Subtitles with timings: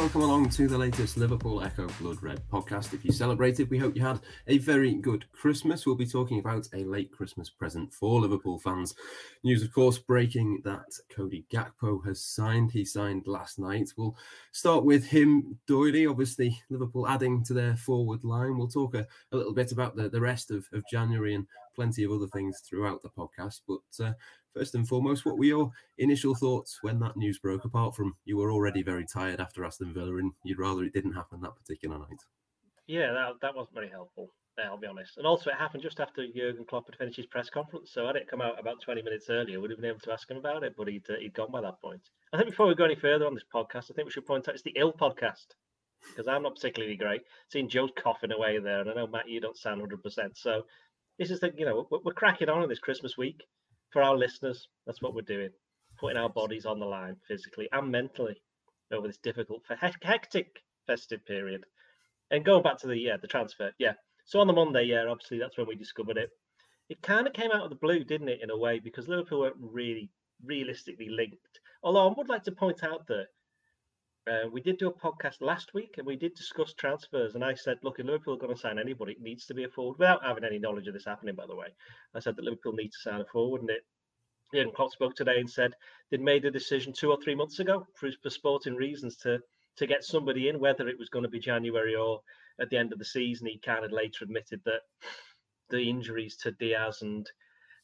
[0.00, 2.94] Welcome along to the latest Liverpool Echo Blood Red podcast.
[2.94, 5.84] If you celebrated, we hope you had a very good Christmas.
[5.84, 8.94] We'll be talking about a late Christmas present for Liverpool fans.
[9.44, 12.72] News, of course, breaking that Cody Gakpo has signed.
[12.72, 13.90] He signed last night.
[13.94, 14.16] We'll
[14.52, 16.10] start with him, Doyley.
[16.10, 18.56] Obviously, Liverpool adding to their forward line.
[18.56, 22.04] We'll talk a, a little bit about the, the rest of, of January and plenty
[22.04, 23.60] of other things throughout the podcast.
[23.68, 24.12] But uh,
[24.54, 27.64] first and foremost, what were your initial thoughts when that news broke?
[27.64, 31.14] Apart from you were already very tired after Aston Villa and you'd rather it didn't
[31.14, 32.20] happen that particular night.
[32.86, 34.30] Yeah, that, that wasn't very helpful.
[34.58, 35.16] I'll be honest.
[35.16, 37.92] And also, it happened just after Jurgen Klopp had finished his press conference.
[37.92, 40.30] So, had it come out about 20 minutes earlier, we'd have been able to ask
[40.30, 42.02] him about it, but he'd, uh, he'd gone by that point.
[42.32, 44.48] I think before we go any further on this podcast, I think we should point
[44.48, 45.46] out it's the ill podcast
[46.08, 47.22] because I'm not particularly great.
[47.50, 50.36] Seeing Joe's coughing away there, and I know, Matt, you don't sound 100%.
[50.36, 50.66] So,
[51.18, 53.42] this is the, you know, we're, we're cracking on in this Christmas week
[53.90, 54.68] for our listeners.
[54.86, 55.50] That's what we're doing,
[55.98, 58.40] putting our bodies on the line physically and mentally
[58.92, 59.62] over this difficult,
[60.02, 61.64] hectic festive period.
[62.30, 63.94] And going back to the yeah the transfer, yeah.
[64.24, 66.30] So on the Monday, yeah, obviously that's when we discovered it.
[66.88, 69.40] It kind of came out of the blue, didn't it, in a way, because Liverpool
[69.40, 70.10] weren't really
[70.44, 71.60] realistically linked.
[71.82, 73.26] Although I would like to point out that
[74.28, 77.34] uh, we did do a podcast last week and we did discuss transfers.
[77.34, 79.64] And I said, look, if Liverpool are going to sign anybody, it needs to be
[79.64, 81.68] a forward without having any knowledge of this happening, by the way.
[82.14, 83.62] I said that Liverpool need to sign a forward.
[83.62, 83.84] And it,
[84.52, 85.72] Jurgen Klopp spoke today and said
[86.10, 89.40] they'd made a decision two or three months ago for, for sporting reasons to
[89.76, 92.20] to get somebody in, whether it was going to be January or
[92.60, 93.46] at the end of the season.
[93.46, 94.82] He kind of later admitted that
[95.70, 97.30] the injuries to Diaz and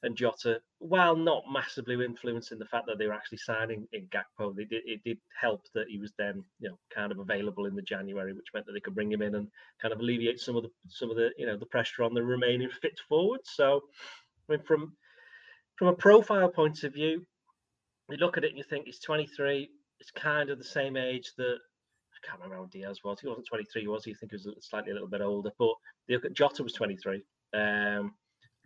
[0.02, 4.54] and Jota, while not massively influencing the fact that they were actually signing in Gakpo,
[4.54, 7.74] they did, it did help that he was then, you know, kind of available in
[7.74, 9.48] the January, which meant that they could bring him in and
[9.80, 12.22] kind of alleviate some of the some of the you know the pressure on the
[12.22, 13.50] remaining fit forwards.
[13.54, 13.80] So,
[14.48, 14.96] I mean, from
[15.76, 17.26] from a profile point of view,
[18.10, 19.70] you look at it and you think he's 23.
[19.98, 23.20] It's kind of the same age that I can't remember how Diaz was.
[23.20, 24.12] He wasn't 23, was he?
[24.12, 25.50] I think he was slightly a little bit older.
[25.58, 25.74] But
[26.06, 27.22] you look at Jota was 23.
[27.54, 28.14] Um,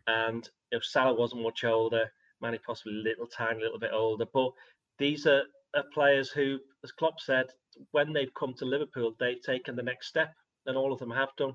[0.06, 4.27] and if Salah wasn't much older, Mane possibly a little tiny, little bit older.
[4.33, 4.53] But
[4.99, 5.43] these are,
[5.75, 7.47] are players who, as Klopp said,
[7.93, 10.34] when they've come to Liverpool, they've taken the next step,
[10.66, 11.55] and all of them have done.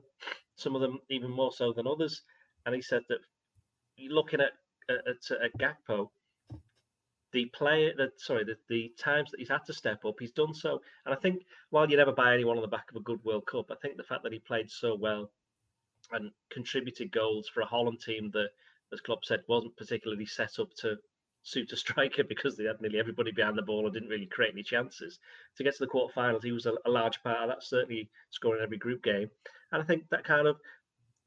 [0.57, 2.21] Some of them even more so than others.
[2.65, 3.19] And he said that
[4.09, 4.51] looking at
[4.89, 4.99] at,
[5.43, 6.09] at Gakpo,
[7.33, 10.53] the player that sorry, the, the times that he's had to step up, he's done
[10.53, 10.81] so.
[11.05, 13.45] And I think while you never buy anyone on the back of a good World
[13.45, 15.31] Cup, I think the fact that he played so well
[16.11, 18.49] and contributed goals for a Holland team that,
[18.93, 20.97] as Klopp said, wasn't particularly set up to
[21.43, 24.53] suit a striker because they had nearly everybody behind the ball and didn't really create
[24.53, 25.19] any chances.
[25.57, 28.61] To get to the quarterfinals, he was a, a large part of that, certainly scoring
[28.63, 29.29] every group game.
[29.71, 30.57] And I think that kind of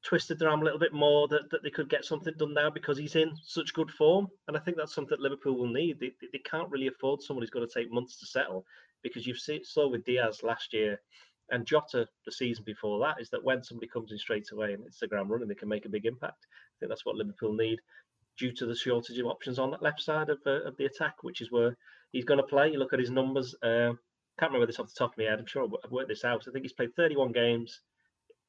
[0.04, 2.70] twisted their arm a little bit more that, that they could get something done now
[2.70, 4.28] because he's in such good form.
[4.46, 5.98] And I think that's something that Liverpool will need.
[5.98, 8.64] They, they can't really afford someone who's going to take months to settle
[9.02, 11.00] because you've seen saw with Diaz last year
[11.50, 14.84] and Jota the season before that is that when somebody comes in straight away and
[14.86, 16.46] it's the ground running, they can make a big impact.
[16.46, 17.78] I think that's what Liverpool need
[18.38, 21.16] due to the shortage of options on that left side of, uh, of the attack,
[21.22, 21.76] which is where
[22.12, 22.70] he's going to play.
[22.70, 23.54] You look at his numbers.
[23.62, 23.92] Uh,
[24.38, 25.40] can't remember this off the top of my head.
[25.40, 26.44] I'm sure I've worked this out.
[26.46, 27.80] I think he's played 31 games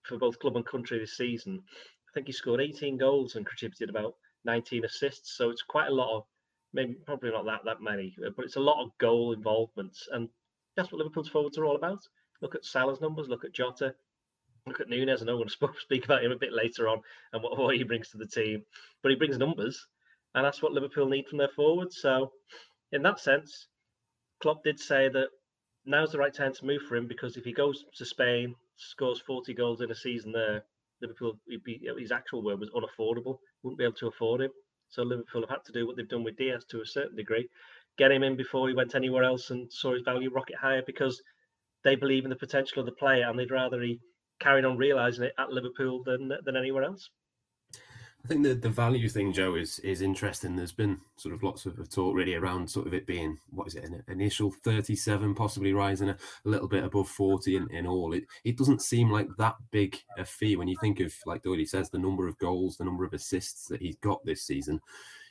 [0.04, 1.62] for both club and country this season.
[2.10, 4.16] I think he scored 18 goals and contributed about
[4.46, 5.36] 19 assists.
[5.36, 6.24] So it's quite a lot of,
[6.74, 10.30] maybe probably not that that many, but it's a lot of goal involvements, and
[10.76, 12.00] that's what Liverpool's forwards are all about.
[12.42, 13.28] Look at Salah's numbers.
[13.28, 13.94] Look at Jota.
[14.66, 15.22] Look at Nunez.
[15.22, 17.02] I know I'm going to speak about him a bit later on
[17.34, 18.64] and what, what he brings to the team,
[19.02, 19.88] but he brings numbers,
[20.36, 21.98] and that's what Liverpool need from their forwards.
[22.02, 22.32] So,
[22.92, 23.68] in that sense,
[24.42, 25.30] Klopp did say that
[25.86, 29.20] now's the right time to move for him because if he goes to Spain, scores
[29.22, 30.64] 40 goals in a season there,
[31.02, 34.52] Liverpool, be, his actual word was unaffordable, wouldn't be able to afford him.
[34.90, 37.48] So Liverpool have had to do what they've done with Diaz to a certain degree,
[37.98, 41.22] get him in before he went anywhere else and saw his value rocket higher because
[41.84, 44.00] they believe in the potential of the player and they'd rather he
[44.40, 47.10] carried on realising it at Liverpool than than anywhere else.
[48.24, 50.56] I think the, the value thing, Joe, is is interesting.
[50.56, 53.76] There's been sort of lots of talk really around sort of it being what is
[53.76, 58.14] it, an initial 37, possibly rising a, a little bit above 40 in, in all.
[58.14, 61.68] It it doesn't seem like that big a fee when you think of like Doyley
[61.68, 64.82] says, the number of goals, the number of assists that he's got this season.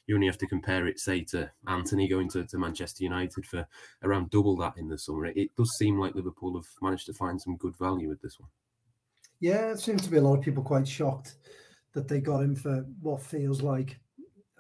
[0.09, 3.69] You only have to compare it, say, to Antony going to, to Manchester United for
[4.03, 5.27] around double that in the summer.
[5.27, 8.41] It, it does seem like Liverpool have managed to find some good value with this
[8.41, 8.49] one.
[9.39, 11.37] Yeah, it seems to be a lot of people quite shocked
[11.93, 13.99] that they got him for what feels like.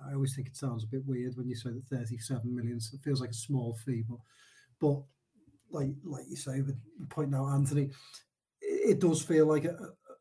[0.06, 2.78] I always think it sounds a bit weird when you say that 37 million.
[2.78, 4.18] So it feels like a small fee, but
[4.80, 5.02] but
[5.70, 6.76] like like you say, with
[7.08, 7.90] pointing out Antony,
[8.60, 9.76] it, it does feel like a,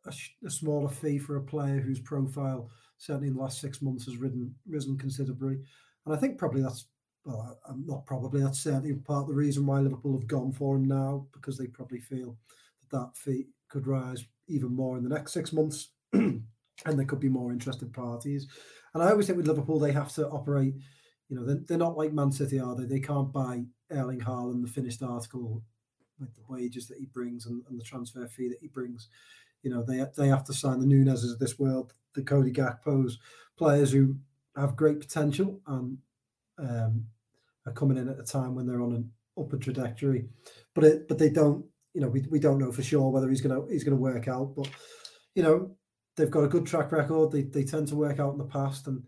[0.06, 0.12] a,
[0.46, 4.18] a, smaller fee for a player whose profile certainly in the last six months has
[4.18, 5.60] risen risen considerably.
[6.06, 6.86] And I think probably that's
[7.26, 10.52] well, uh, um, not probably that's certainly part of the reason why Liverpool have gone
[10.52, 12.38] for him now because they probably feel
[12.82, 15.90] that that fee could rise even more in the next six months.
[16.86, 18.48] and there could be more interested parties.
[18.94, 20.76] And I always think with Liverpool, they have to operate.
[21.30, 22.86] You know, they're, they're not like Man City, are they?
[22.86, 25.64] They can't buy Erling Haaland, the finished article,
[26.20, 29.10] with the wages that he brings and, and the transfer fee that he brings.
[29.64, 33.20] You know, they they have to sign the Nunez's of this world, the Cody Gakpo's,
[33.58, 34.16] players who
[34.56, 35.98] have great potential and
[36.58, 37.06] um,
[37.66, 40.26] are coming in at a time when they're on an upward trajectory.
[40.74, 41.66] But it, but they don't.
[41.94, 44.56] You know, we, we don't know for sure whether he's gonna he's gonna work out.
[44.56, 44.70] But
[45.36, 45.76] you know,
[46.16, 47.32] they've got a good track record.
[47.32, 49.02] They, they tend to work out in the past, and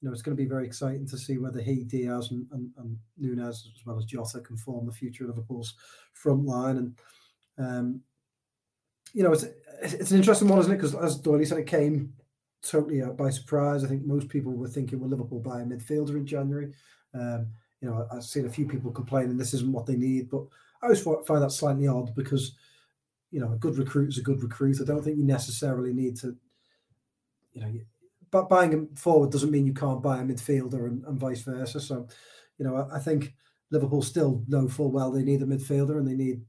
[0.00, 2.70] you know it's going to be very exciting to see whether he, Diaz, and, and,
[2.78, 5.74] and Nunez as well as Jota can form the future of Liverpool's
[6.14, 6.76] front line.
[6.76, 6.98] And
[7.58, 8.00] um,
[9.14, 9.46] you know it's
[9.82, 10.76] it's an interesting one, isn't it?
[10.76, 12.12] Because as Doyley said, it came
[12.62, 13.82] totally out by surprise.
[13.82, 16.72] I think most people were thinking, "Will Liverpool buy a midfielder in January?"
[17.14, 17.46] Um,
[17.80, 20.44] you know, I've seen a few people complaining this isn't what they need, but
[20.82, 22.56] I always find that slightly odd because
[23.30, 24.80] you know a good recruit is a good recruit.
[24.80, 26.36] I don't think you necessarily need to
[27.54, 27.72] you know,
[28.30, 31.80] but buying him forward doesn't mean you can't buy a midfielder and, and vice versa.
[31.80, 32.08] So,
[32.58, 33.32] you know, I, I, think
[33.70, 36.42] Liverpool still know full well they need a midfielder and they need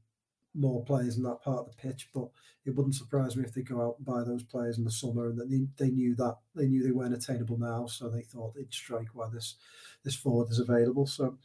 [0.56, 2.08] more players in that part of the pitch.
[2.14, 2.28] But
[2.64, 5.28] it wouldn't surprise me if they go out and buy those players in the summer
[5.28, 8.54] and that they, they knew that they knew they weren't attainable now, so they thought
[8.54, 9.56] they'd strike while this
[10.04, 11.06] this forward is available.
[11.06, 11.38] So.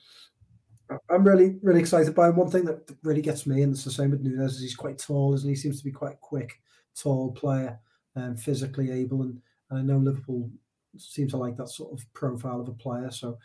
[1.09, 2.35] I'm really, really excited by him.
[2.35, 4.97] One thing that really gets me, and it's the same with Nunez, is he's quite
[4.97, 5.53] tall, isn't he?
[5.53, 6.59] he seems to be quite quick,
[6.97, 7.79] tall player,
[8.15, 10.49] and um, physically able, and and I know Liverpool
[10.97, 13.37] seem to like that sort of profile of a player, so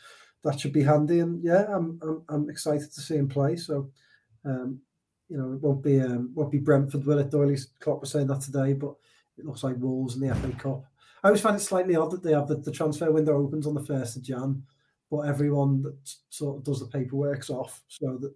[0.44, 1.20] that should be handy.
[1.20, 3.56] And yeah, I'm I'm, I'm excited to see him play.
[3.56, 3.90] So,
[4.44, 4.80] um,
[5.28, 7.30] you know, it won't be um, won't be Brentford, will it?
[7.30, 8.94] Doyley's Klopp was saying that today, but
[9.38, 10.84] it looks like Wolves in the FA Cup.
[11.22, 13.84] I always find it slightly odd that they have the, transfer window opens on the
[13.84, 14.62] first of Jan,
[15.10, 15.96] but everyone that
[16.30, 18.32] sort of does the paperwork's off, so that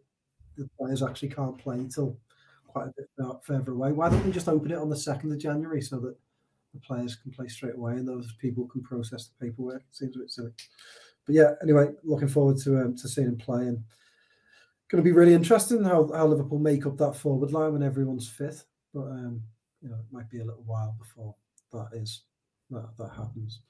[0.56, 2.18] the players actually can't play till
[2.66, 3.08] quite a bit
[3.42, 3.92] further away.
[3.92, 6.16] Why don't they just open it on the second of January so that
[6.74, 9.82] the players can play straight away and those people can process the paperwork.
[9.82, 10.52] It seems a bit silly.
[11.26, 13.82] But yeah, anyway, looking forward to um, to seeing him play and
[14.90, 18.28] going to be really interesting how, how Liverpool make up that forward line when everyone's
[18.28, 18.64] fifth.
[18.92, 19.42] But um,
[19.80, 21.34] you know, it might be a little while before
[21.72, 22.24] that is
[22.70, 23.60] that that happens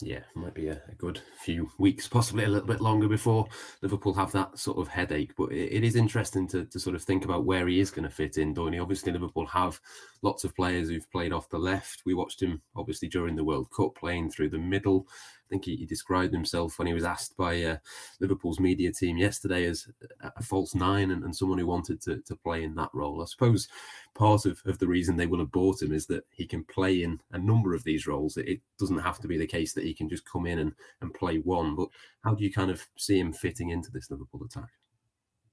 [0.00, 3.46] yeah, might be a, a, good few weeks, possibly a little bit longer before
[3.80, 5.32] Liverpool have that sort of headache.
[5.36, 8.08] But it, it is interesting to, to sort of think about where he is going
[8.08, 8.80] to fit in, Donny.
[8.80, 9.80] Obviously, Liverpool have
[10.22, 12.02] lots of players who've played off the left.
[12.04, 15.06] We watched him, obviously, during the World Cup playing through the middle.
[15.46, 17.76] I think he, he described himself when he was asked by uh,
[18.20, 19.86] Liverpool's media team yesterday as
[20.20, 23.20] a, false nine and, and, someone who wanted to, to play in that role.
[23.20, 23.68] I suppose
[24.14, 27.02] part of, of the reason they will have bought him is that he can play
[27.02, 28.36] in a number of these roles.
[28.36, 30.72] It, it doesn't have to be the case that he can just come in and,
[31.02, 31.76] and play one.
[31.76, 31.88] But
[32.22, 34.70] how do you kind of see him fitting into this Liverpool attack?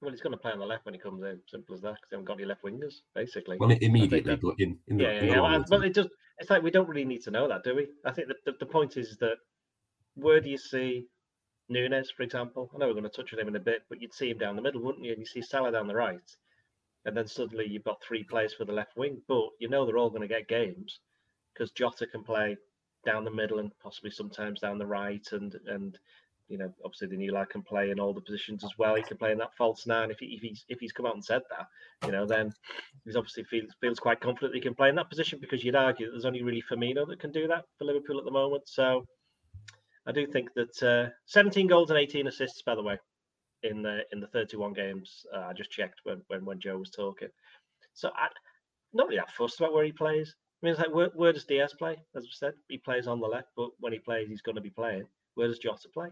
[0.00, 1.38] Well, he's going to play on the left when he comes in.
[1.48, 1.94] Simple as that.
[1.94, 3.56] Because they haven't got any left wingers, basically.
[3.60, 5.62] Well, immediately, but in, in the, yeah, yeah, yeah.
[5.68, 6.08] Well, it just
[6.38, 7.86] it's like we don't really need to know that, do we?
[8.04, 9.36] I think the, the, the point is that
[10.14, 11.06] where do you see
[11.68, 12.70] Nunez, for example?
[12.74, 14.38] I know we're going to touch on him in a bit, but you'd see him
[14.38, 15.12] down the middle, wouldn't you?
[15.12, 16.36] And you see Salah down the right,
[17.04, 19.22] and then suddenly you've got three players for the left wing.
[19.28, 21.00] But you know they're all going to get games
[21.52, 22.56] because Jota can play
[23.04, 25.98] down the middle and possibly sometimes down the right, and and
[26.48, 28.94] you know obviously the new lad can play in all the positions as well.
[28.94, 31.14] He can play in that false nine if he, if he's if he's come out
[31.14, 31.66] and said that,
[32.06, 32.52] you know, then
[33.04, 36.06] he's obviously feels feels quite confident he can play in that position because you'd argue
[36.06, 38.64] that there's only really Firmino that can do that for Liverpool at the moment.
[38.66, 39.06] So
[40.06, 42.98] I do think that uh, 17 goals and 18 assists, by the way,
[43.62, 45.24] in the in the 31 games.
[45.34, 47.28] Uh, I just checked when, when when Joe was talking.
[47.94, 48.28] So I
[48.92, 50.34] not really that fussed about where he plays.
[50.62, 51.96] I mean, it's like where, where does Diaz play?
[52.16, 54.60] As I said, he plays on the left, but when he plays, he's going to
[54.60, 55.04] be playing.
[55.34, 56.08] Where does Jota play?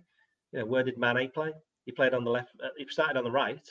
[0.52, 1.52] You know, where did Mane play?
[1.86, 2.50] He played on the left.
[2.62, 3.66] Uh, he started on the right,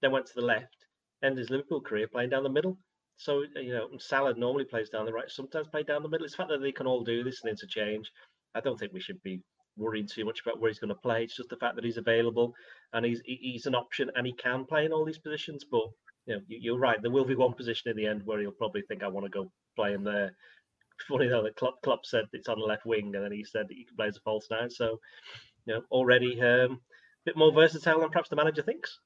[0.00, 0.86] then went to the left,
[1.22, 2.78] ended his Liverpool career playing down the middle.
[3.16, 6.24] So you know, Salah normally plays down the right, sometimes play down the middle.
[6.24, 8.10] It's the fact that they can all do this and interchange.
[8.54, 9.40] I don't think we should be
[9.76, 11.24] worrying too much about where he's going to play.
[11.24, 12.54] It's just the fact that he's available
[12.92, 15.64] and he's he's an option and he can play in all these positions.
[15.70, 15.84] But
[16.26, 17.00] you know, you're right.
[17.00, 19.30] There will be one position in the end where he'll probably think I want to
[19.30, 20.32] go play in there.
[21.08, 23.68] Funny though that Klopp, Klopp said it's on the left wing, and then he said
[23.68, 24.70] that he can play as a false nine.
[24.70, 25.00] So,
[25.66, 26.78] you know, already um, a
[27.24, 28.98] bit more versatile than perhaps the manager thinks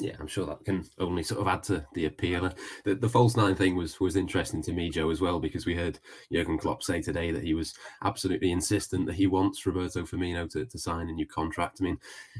[0.00, 2.50] yeah, I'm sure that can only sort of add to the appeal.
[2.84, 5.74] The, the false nine thing was was interesting to me, Joe, as well, because we
[5.74, 5.98] heard
[6.32, 10.64] Jurgen Klopp say today that he was absolutely insistent that he wants Roberto Firmino to,
[10.64, 11.78] to sign a new contract.
[11.80, 11.98] I mean,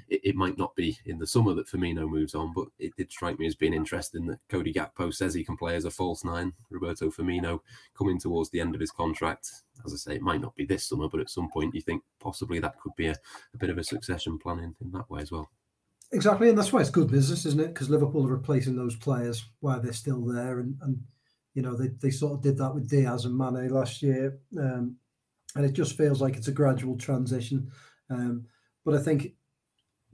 [0.09, 3.11] it, it might not be in the summer that Firmino moves on, but it did
[3.11, 6.25] strike me as being interesting that Cody Gakpo says he can play as a false
[6.25, 6.53] nine.
[6.71, 7.61] Roberto Firmino
[7.97, 9.51] coming towards the end of his contract.
[9.85, 12.03] As I say, it might not be this summer, but at some point you think
[12.21, 13.17] possibly that could be a,
[13.55, 15.51] a bit of a succession plan in, in that way as well.
[16.13, 17.69] Exactly, and that's why it's good business, isn't it?
[17.69, 21.01] Because Liverpool are replacing those players while they're still there, and and
[21.55, 24.97] you know they, they sort of did that with Diaz and Mane last year, um,
[25.57, 27.71] and it just feels like it's a gradual transition.
[28.11, 28.47] Um,
[28.85, 29.35] but I think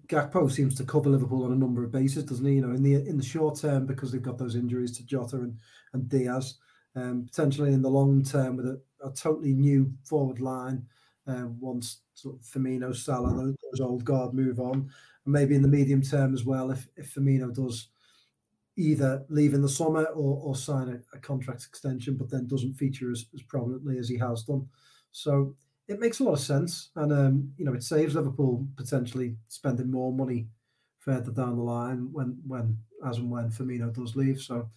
[0.09, 2.55] Gakpo seems to cover Liverpool on a number of bases, doesn't he?
[2.55, 5.37] You know, in the in the short term because they've got those injuries to Jota
[5.37, 5.59] and
[5.95, 6.57] and Diaz,
[6.97, 10.87] um, potentially in the long term with a, a totally new forward line.
[11.29, 14.89] Uh, once sort of Firmino, Salah, those, those old guard move on,
[15.27, 17.89] and maybe in the medium term as well, if, if Firmino does
[18.77, 22.75] either leave in the summer or, or sign a, a contract extension, but then doesn't
[22.75, 24.67] feature as, as prominently as he has done.
[25.13, 25.55] So
[25.89, 26.91] it makes a lot of sense.
[26.97, 30.49] And, um, you know, it saves Liverpool potentially spending more money
[31.01, 34.41] further down the line when, when, as and when Firmino does leave.
[34.41, 34.69] So,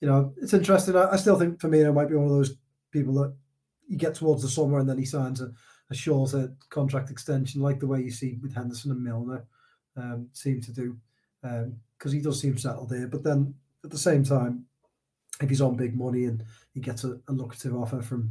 [0.00, 0.96] you know, it's interesting.
[0.96, 2.56] I, I still think Firmino might be one of those
[2.90, 3.34] people that
[3.86, 5.50] you get towards the summer and then he signs a,
[5.90, 9.44] a shorter contract extension, like the way you see with Henderson and Milner
[9.96, 10.96] um, seem to do
[11.42, 13.08] because um, he does seem settled there.
[13.08, 14.64] But then at the same time,
[15.40, 18.30] if he's on big money and he gets a, a lucrative offer from,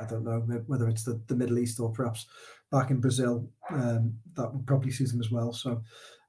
[0.00, 2.26] I don't know whether it's the, the Middle East or perhaps
[2.70, 5.52] back in Brazil, um, that would probably suit him as well.
[5.52, 5.82] So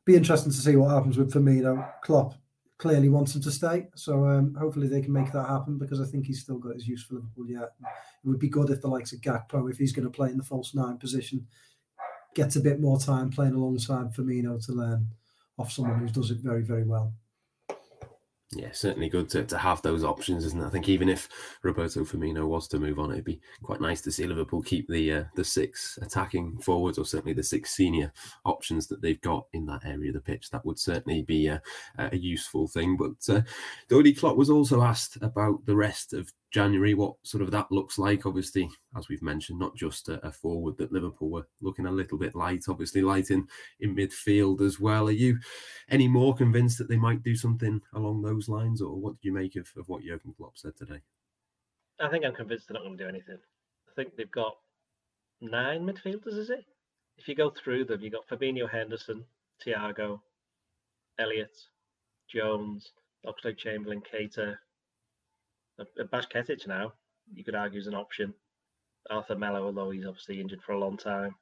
[0.06, 1.88] be interesting to see what happens with Firmino.
[2.04, 2.36] Klopp
[2.78, 6.06] clearly wants him to stay, so um, hopefully they can make that happen because I
[6.06, 7.70] think he's still got his use for Liverpool yet.
[8.24, 10.38] It would be good if the likes of Gakpo, if he's going to play in
[10.38, 11.46] the false nine position,
[12.34, 15.08] gets a bit more time playing alongside Firmino to learn
[15.58, 17.14] off someone who does it very, very well.
[18.54, 20.66] Yeah, certainly good to, to have those options, isn't it?
[20.66, 21.30] I think even if
[21.64, 25.12] Roberto Firmino was to move on, it'd be quite nice to see Liverpool keep the
[25.14, 28.12] uh, the six attacking forwards, or certainly the six senior
[28.44, 30.50] options that they've got in that area of the pitch.
[30.50, 31.62] That would certainly be a,
[31.98, 32.98] a useful thing.
[32.98, 33.44] But uh,
[33.90, 38.26] Klopp was also asked about the rest of January, what sort of that looks like.
[38.26, 42.18] Obviously, as we've mentioned, not just a, a, forward that Liverpool were looking a little
[42.18, 43.48] bit light, obviously light in,
[43.80, 45.08] in midfield as well.
[45.08, 45.38] Are you
[45.90, 49.34] any more convinced that they might do something along those lines, or what do you
[49.34, 51.02] make of, of what Jurgen Klopp said today?
[52.00, 53.38] I think I'm convinced they're not going to do anything.
[53.90, 54.56] I think they've got
[55.40, 56.66] nine midfielders, is it?
[57.18, 59.24] If you go through them, you've got Fabinho Henderson,
[59.66, 60.20] Thiago,
[61.20, 61.56] Elliott,
[62.28, 62.92] Jones,
[63.26, 64.56] Oxlade Chamberlain, Keita,
[66.12, 66.94] Bajcetic now,
[67.34, 68.34] you could argue is an option.
[69.10, 71.36] Arthur Melo, although he's obviously injured for a long time.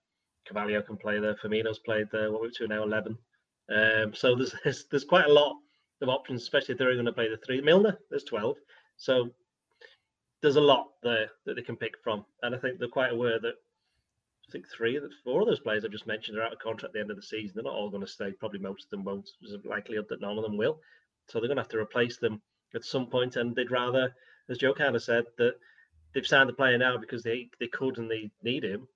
[0.48, 1.36] Carvalho can play there.
[1.36, 2.32] Firmino's played there.
[2.32, 3.18] What we're to now, 11.
[3.70, 5.56] Um, so there's, there's, quite a lot
[6.01, 7.62] of options, especially if they're going to play the three.
[7.62, 8.56] Milner, there's 12.
[8.98, 9.30] So
[10.42, 12.25] there's a lot there that they can pick from.
[12.42, 13.56] And I think they're quite aware that
[14.48, 16.60] I think three, of the four of those players I've just mentioned are out of
[16.60, 17.51] contract at the end of the season.
[17.56, 18.32] They're not all going to stay.
[18.32, 19.30] Probably most of them won't.
[19.42, 20.80] There's a likelihood that none of them will.
[21.28, 22.42] So they're going to have to replace them
[22.74, 24.12] at some point, and they'd rather,
[24.50, 25.54] as Joe kind of said, that
[26.13, 28.88] they've signed the player now because they they could and they need him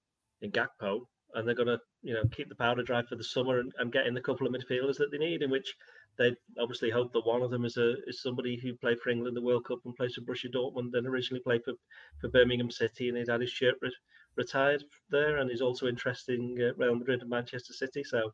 [0.42, 1.02] in Gakpo,
[1.34, 3.92] and they're going to you know keep the powder dry for the summer and, and
[3.92, 5.74] get the couple of midfielders that they need, in which
[6.18, 9.36] they obviously hope that one of them is a is somebody who played for England
[9.36, 11.74] the World Cup and plays for Borussia Dortmund and originally played for,
[12.22, 13.92] for Birmingham City and he's had his shirt re-
[14.36, 18.04] retired there and he's also interested in uh, Real Madrid and Manchester City.
[18.04, 18.32] So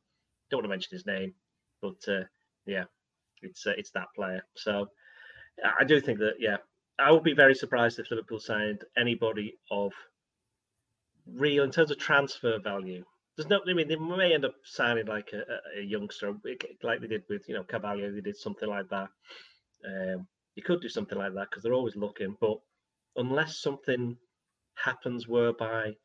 [0.50, 1.34] don't want to mention his name,
[1.82, 2.26] but uh,
[2.66, 2.84] yeah,
[3.42, 4.42] it's uh, it's that player.
[4.58, 4.88] So
[5.80, 6.58] I do think that, yeah,
[7.02, 9.92] I would be very surprised if Liverpool signed anybody of
[11.26, 13.04] real in terms of transfer value.
[13.36, 16.34] There's no, I mean, they may end up signing like a, a youngster,
[16.84, 18.12] like they did with, you know, Carvalho.
[18.12, 19.10] They did something like that.
[19.86, 22.58] Um, you could do something like that because they're always looking, but
[23.16, 24.18] unless something
[24.76, 25.96] happens whereby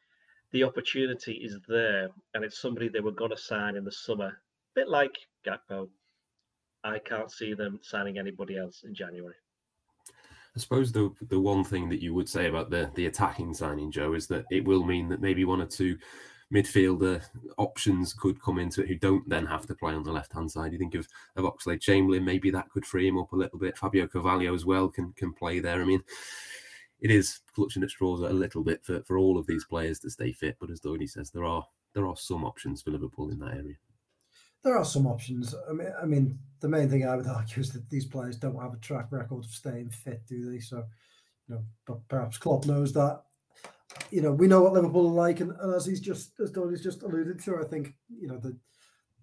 [0.52, 4.28] the opportunity is there and it's somebody they were going to sign in the summer,
[4.28, 5.88] a bit like Gakpo,
[6.84, 9.34] I can't see them signing anybody else in January.
[10.56, 13.90] I suppose the the one thing that you would say about the the attacking signing,
[13.90, 15.98] Joe, is that it will mean that maybe one or two
[16.52, 17.24] midfielder
[17.58, 20.50] options could come into it who don't then have to play on the left hand
[20.50, 20.72] side.
[20.72, 23.76] You think of, of Oxlade Chamberlain, maybe that could free him up a little bit.
[23.76, 25.80] Fabio Carvalho as well can can play there.
[25.80, 26.02] I mean,
[27.00, 30.10] it is clutching at straws a little bit for, for all of these players to
[30.10, 30.56] stay fit.
[30.60, 33.76] But as Doyle says, there are there are some options for Liverpool in that area.
[34.64, 35.54] There are some options.
[35.68, 38.60] I mean, I mean, the main thing I would argue is that these players don't
[38.60, 40.58] have a track record of staying fit, do they?
[40.58, 40.84] So,
[41.48, 43.22] you know, but perhaps Klopp knows that
[44.10, 46.82] you know, we know what Liverpool are like, and, and as he's just as Donny's
[46.82, 48.56] just alluded to, I think you know that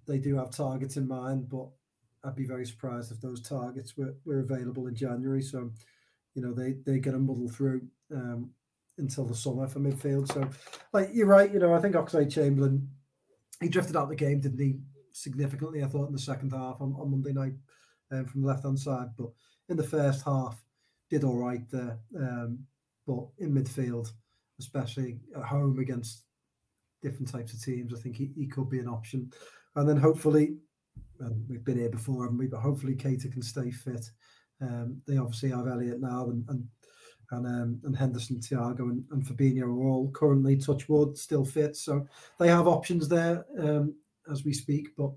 [0.07, 1.67] they do have targets in mind, but
[2.23, 5.41] I'd be very surprised if those targets were, were available in January.
[5.41, 5.71] So,
[6.35, 7.81] you know, they they get a muddle through
[8.13, 8.51] um,
[8.97, 10.31] until the summer for midfield.
[10.31, 10.49] So,
[10.93, 12.87] like you're right, you know, I think Oxlade Chamberlain
[13.61, 14.79] he drifted out the game, didn't he?
[15.13, 17.53] Significantly, I thought in the second half on, on Monday night
[18.11, 19.29] um, from the left hand side, but
[19.69, 20.61] in the first half
[21.09, 21.97] did all right there.
[22.17, 22.59] Um,
[23.07, 24.11] but in midfield,
[24.59, 26.23] especially at home against
[27.01, 27.93] different types of teams.
[27.93, 29.31] I think he, he could be an option.
[29.75, 30.55] And then hopefully,
[31.19, 32.47] and we've been here before, haven't we?
[32.47, 34.05] But hopefully, Keita can stay fit.
[34.61, 36.67] Um, they obviously have Elliott now and and
[37.31, 41.77] and, um, and Henderson, Thiago, and, and Fabinho are all currently touch wood still fit.
[41.77, 42.05] So
[42.37, 43.95] they have options there um,
[44.29, 44.89] as we speak.
[44.97, 45.11] But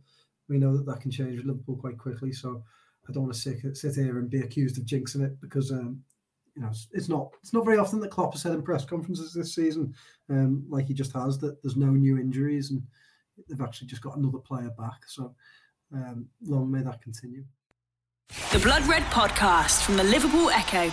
[0.48, 2.32] we know that that can change with Liverpool quite quickly.
[2.32, 2.62] So
[3.08, 6.02] I don't want to sit, sit here and be accused of jinxing it because um,
[6.56, 9.34] you know, it's not it's not very often that Klopp has said in press conferences
[9.34, 9.94] this season,
[10.30, 12.82] um, like he just has, that there's no new injuries and
[13.48, 15.02] they've actually just got another player back.
[15.06, 15.34] So
[15.92, 17.44] um, long may that continue.
[18.52, 20.92] The Blood Red Podcast from the Liverpool Echo.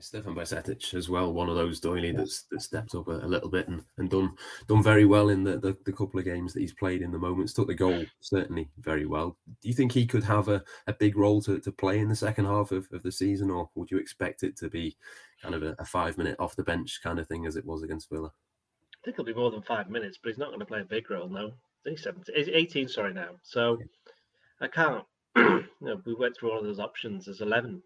[0.00, 3.48] Stefan Bajcetic as well, one of those Doyley that's that stepped up a, a, little
[3.48, 4.32] bit and, and done
[4.66, 7.18] done very well in the, the, the, couple of games that he's played in the
[7.18, 7.52] moments.
[7.52, 9.36] Took the goal certainly very well.
[9.60, 12.16] Do you think he could have a, a big role to, to play in the
[12.16, 14.96] second half of, of the season, or would you expect it to be
[15.42, 17.82] kind of a, a five minute off the bench kind of thing as it was
[17.82, 18.28] against Villa?
[18.28, 20.84] I think it'll be more than five minutes, but he's not going to play a
[20.84, 21.50] big role now.
[21.84, 23.30] He's 17, he's 18, sorry, now.
[23.42, 23.78] So
[24.60, 25.04] I can't,
[25.36, 27.24] you know, we went through all of those options.
[27.24, 27.82] There's 11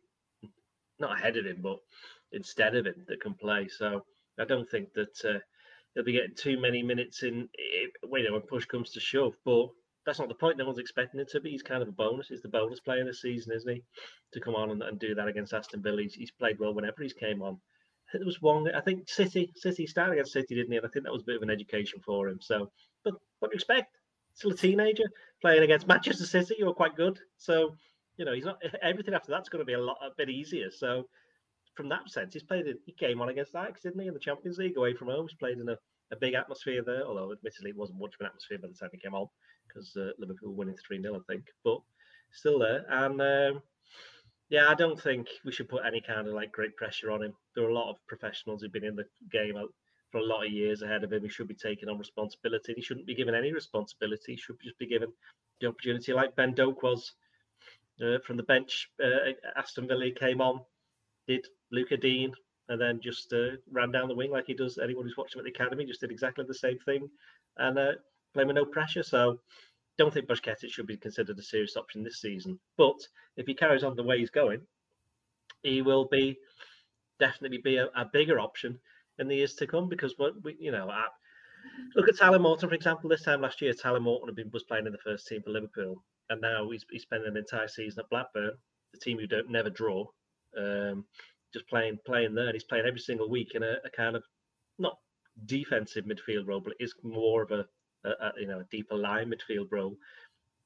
[0.98, 1.78] not ahead of him, but
[2.32, 3.68] instead of him that can play.
[3.68, 4.04] So
[4.38, 5.38] I don't think that uh,
[5.94, 9.34] he'll be getting too many minutes in you know, when push comes to shove.
[9.44, 9.68] But
[10.04, 10.58] that's not the point.
[10.58, 11.50] No one's expecting it to be.
[11.50, 12.28] He's kind of a bonus.
[12.28, 13.82] He's the bonus player this season, isn't he?
[14.32, 16.02] To come on and, and do that against Aston Villa.
[16.02, 17.58] He's, he's, played well whenever he's came on.
[18.12, 18.70] There was one.
[18.74, 19.50] I think City.
[19.56, 20.76] City started against City, didn't he?
[20.76, 22.38] And I think that was a bit of an education for him.
[22.40, 22.70] So,
[23.02, 23.96] but what do you expect?
[24.34, 25.04] Still a teenager
[25.40, 26.56] playing against Manchester City.
[26.58, 27.18] You were quite good.
[27.38, 27.76] So
[28.16, 30.70] you know, he's not everything after that's going to be a lot a bit easier.
[30.70, 31.08] So
[31.74, 34.58] from that sense, he's played he came on against Ajax, didn't he, in the Champions
[34.58, 35.26] League away from home.
[35.28, 35.76] He's played in a,
[36.12, 38.90] a big atmosphere there, although admittedly it wasn't much of an atmosphere by the time
[38.92, 39.26] he came on
[39.66, 41.44] because uh, Liverpool winning 3 0, I think.
[41.64, 41.80] But
[42.32, 42.84] still there.
[42.88, 43.62] And um,
[44.50, 47.32] yeah, I don't think we should put any kind of like great pressure on him.
[47.54, 49.54] There are a lot of professionals who've been in the game
[50.10, 51.22] for a lot of years ahead of him.
[51.22, 52.74] He should be taking on responsibility.
[52.76, 54.32] He shouldn't be given any responsibility.
[54.32, 55.12] He should just be given
[55.60, 57.12] the opportunity like Ben Doak was
[58.02, 58.90] uh, from the bench.
[59.02, 60.60] Uh, Aston Villa came on,
[61.26, 62.32] did Luca Dean,
[62.68, 65.40] and then just uh, ran down the wing like he does anyone who's watched him
[65.40, 65.84] at the academy.
[65.84, 67.08] Just did exactly the same thing,
[67.58, 67.92] and uh,
[68.32, 69.02] playing with no pressure.
[69.02, 69.38] So,
[69.98, 72.58] don't think Bajcetic should be considered a serious option this season.
[72.76, 72.96] But
[73.36, 74.62] if he carries on the way he's going,
[75.62, 76.38] he will be
[77.18, 78.78] definitely be a, a bigger option
[79.18, 81.12] in the years to come because what we, you know, at,
[81.94, 83.08] look at Tyler Morton for example.
[83.08, 86.02] This time last year, Tyler Morton been, was playing in the first team for Liverpool,
[86.30, 88.52] and now he's, he's spending an entire season at Blackburn,
[88.92, 90.06] the team who don't never draw,
[90.58, 91.04] um,
[91.52, 92.46] just playing playing there.
[92.46, 94.24] And he's playing every single week in a, a, kind of
[94.78, 94.98] not
[95.46, 97.66] defensive midfield role, but it is more of a,
[98.04, 99.96] a, a you know a deeper line midfield role.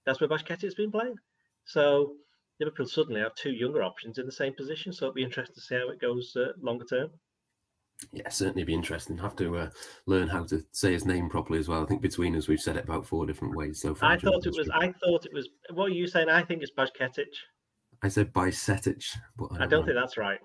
[0.07, 1.16] That's where Bajcetic's been playing.
[1.64, 2.14] So
[2.61, 4.92] Liverpool suddenly have two younger options in the same position.
[4.92, 7.11] So it'll be interesting to see how it goes uh, longer term.
[8.12, 9.18] Yeah, certainly be interesting.
[9.18, 9.70] Have to uh,
[10.06, 11.82] learn how to say his name properly as well.
[11.82, 14.12] I think between us, we've said it about four different ways so far.
[14.12, 14.68] I thought it was.
[14.72, 15.48] I thought it was.
[15.72, 16.28] What are you saying?
[16.28, 17.26] I think it's Bajcetic.
[18.02, 19.04] I said Bajcetic,
[19.37, 20.38] but I don't, I don't think that's right.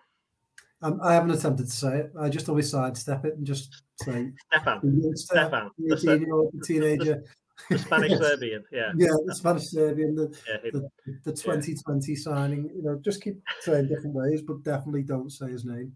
[0.82, 2.12] Um, I haven't attempted to say it.
[2.20, 5.14] I just always sidestep it and just say Stefan.
[5.16, 7.24] Stefan, the, teenager.
[7.70, 8.92] The Spanish Serbian, yeah.
[8.98, 10.90] Yeah, the Spanish Serbian, the, yeah, the,
[11.24, 12.20] the 2020 yeah.
[12.20, 12.70] signing.
[12.76, 15.94] You know, just keep saying different ways, but definitely don't say his name.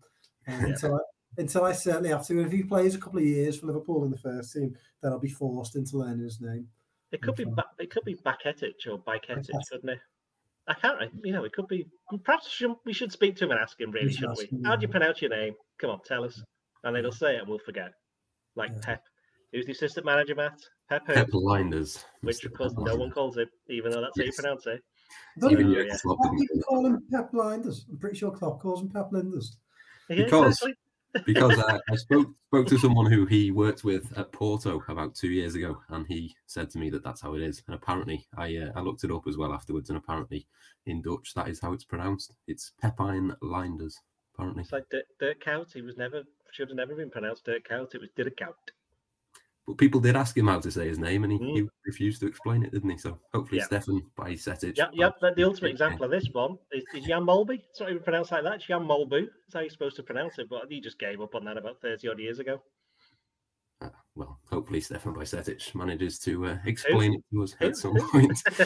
[0.48, 0.68] Um, yeah.
[0.68, 1.00] until, I,
[1.38, 2.38] until I certainly have to.
[2.38, 5.12] And if he plays a couple of years for Liverpool in the first team, then
[5.12, 6.68] I'll be forced into learning his name.
[7.12, 10.00] It could be ba- it could be Baketic or Biketic, couldn't it?
[10.68, 11.00] I can't.
[11.24, 11.88] You know, it could be.
[12.24, 13.92] Perhaps we should speak to him and ask him.
[13.92, 14.60] Really, shouldn't we?
[14.66, 15.54] How do you pronounce your name?
[15.80, 16.42] Come on, tell us.
[16.84, 17.94] And it'll say it, and we'll forget.
[18.56, 18.82] Like yeah.
[18.84, 19.04] Pep.
[19.54, 20.60] Who's the assistant manager, Matt?
[20.90, 21.06] Pep.
[21.06, 22.04] Pep Lijnders.
[22.22, 24.26] Which, of course, no one calls it, even though that's yes.
[24.26, 24.84] how you pronounce it.
[25.50, 25.96] Even yeah, yeah.
[26.04, 27.88] people call him Pep Lijnders.
[27.90, 29.58] I'm pretty sure Klopp calls him Pep Linders.
[30.10, 30.62] Because
[31.26, 35.30] because I, I, spoke spoke to someone who he worked with at Porto about two
[35.30, 37.64] years ago, and he said to me that that's how it is.
[37.68, 40.48] And apparently, I uh, I looked it up as well afterwards, and apparently,
[40.86, 42.34] in Dutch, that is how it's pronounced.
[42.48, 44.00] It's Pepijn Linders.
[44.36, 45.74] Apparently, it's like Dirk, Dirk.
[45.74, 47.68] He was never should have never been pronounced Dirk.
[47.70, 48.54] It was Dirk Kuyt.
[49.68, 51.56] But people did ask him how to say his name, and he, mm.
[51.56, 52.98] he refused to explain it, didn't he?
[52.98, 53.66] So hopefully, yeah.
[53.66, 54.78] Stefan by Setic.
[54.78, 55.16] Yep, yep.
[55.20, 57.60] The, the ultimate example of this one is, is Jan Molby.
[57.70, 58.54] It's not even pronounced like that.
[58.54, 59.28] It's Jan Molbu.
[59.28, 60.48] That's how you're supposed to pronounce it.
[60.50, 62.62] But he just gave up on that about thirty odd years ago.
[64.18, 68.42] Uh, well, hopefully Stefan Bajcetic manages to uh, explain it to us at some point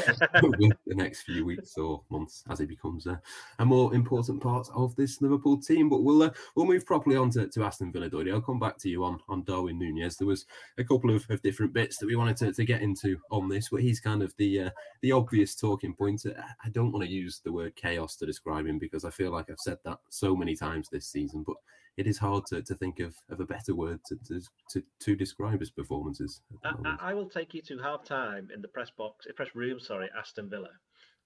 [0.44, 3.22] over the next few weeks or months as he becomes a,
[3.60, 5.90] a, more important part of this Liverpool team.
[5.90, 8.32] But we'll uh, we'll move properly on to, to Aston Villa, Dory.
[8.32, 10.18] I'll come back to you on, on Darwin Nunez.
[10.18, 10.46] There was
[10.78, 13.70] a couple of, of different bits that we wanted to, to get into on this,
[13.70, 14.70] but he's kind of the uh,
[15.02, 16.26] the obvious talking point.
[16.64, 19.50] I don't want to use the word chaos to describe him because I feel like
[19.50, 21.58] I've said that so many times this season, but
[21.97, 25.15] it is hard to, to think of, of a better word to, to, to, to
[25.15, 26.41] describe his performances.
[26.63, 30.10] I, I, will take you to half time in the press box, press room, sorry,
[30.17, 30.69] Aston Villa.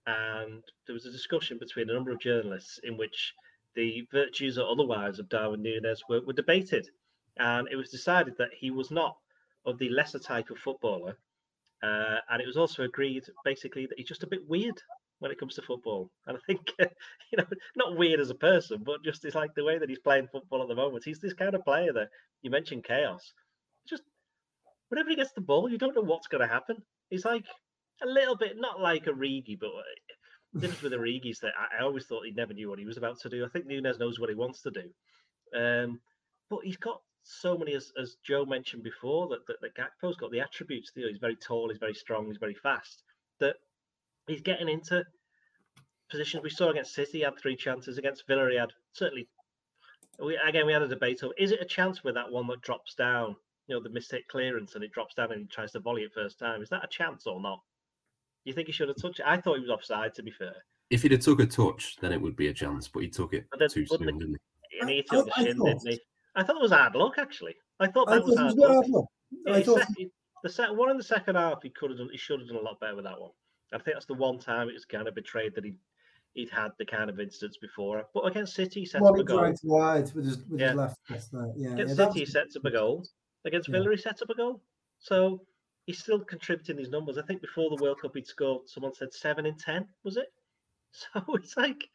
[0.08, 3.34] And there was a discussion between a number of journalists in which
[3.76, 6.90] the virtues or otherwise of Darwin Nunez were, were debated.
[7.38, 9.18] And it was decided that he was not
[9.66, 11.18] of the lesser type of footballer.
[11.84, 14.82] Uh, and it was also agreed basically that he's just a bit weird
[15.20, 16.12] when it comes to football.
[16.28, 19.64] And I think, you know, not weird as a person, but just it's like the
[19.64, 21.06] way that he's playing football at the moment.
[21.06, 22.10] He's this kind of player that
[22.42, 23.34] you mentioned chaos.
[23.88, 24.04] Just
[24.90, 26.78] whenever he gets the ball, you don't know what's going to happen.
[27.10, 27.46] He's like
[28.04, 29.72] a little bit, not like Origi, but
[30.54, 32.98] the difference with Origi is that I, always thought he never knew what he was
[32.98, 33.46] about to do.
[33.46, 34.90] I think Nunez knows what he wants to do.
[35.58, 36.00] Um,
[36.50, 40.32] but he's got so many, as, as Joe mentioned before, that, that, that Gakpo's got
[40.32, 40.92] the attributes.
[40.96, 43.04] You know, he's very tall, he's very strong, he's very fast.
[43.40, 43.56] That
[44.28, 45.04] he's getting into
[46.10, 47.20] positions we saw against City.
[47.20, 48.50] He had three chances against Villa.
[48.50, 49.28] He had certainly.
[50.18, 52.62] We, again, we had a debate of is it a chance with that one that
[52.62, 53.36] drops down?
[53.68, 56.14] You know, the mistake clearance and it drops down and he tries to volley it
[56.14, 56.62] first time.
[56.62, 57.60] Is that a chance or not?
[58.46, 59.26] You think he should have touched it?
[59.26, 60.14] I thought he was offside.
[60.16, 60.54] To be fair,
[60.90, 62.88] if he'd have took a touch, then it would be a chance.
[62.88, 64.38] But he took it then, too soon, didn't
[64.70, 64.80] he?
[64.80, 66.00] And he took the shin, thought, didn't he?
[66.36, 67.16] I thought it was hard luck.
[67.18, 68.72] Actually, I thought that I was, hard, luck.
[68.72, 69.06] hard luck.
[69.48, 69.82] I thought...
[70.44, 72.10] the set, one in the second half, he could have done.
[72.12, 73.32] He should have done a lot better with that one.
[73.74, 75.76] I think that's the one time it was kind of betrayed that he
[76.36, 78.06] he'd had the kind of instance before.
[78.14, 79.54] But against City, he sets well, up a goal.
[79.64, 80.68] wide with his, with yeah.
[80.68, 80.98] his left
[81.32, 81.52] there.
[81.56, 83.06] Yeah, against yeah, City, he sets up a goal.
[83.46, 83.70] Against.
[83.70, 84.62] Villa, he sets up a goal.
[85.00, 85.42] So
[85.86, 87.18] he's still contributing these numbers.
[87.18, 88.68] I think before the World Cup, he'd scored.
[88.70, 90.28] Someone said seven in ten, was it?
[91.14, 91.90] So it's like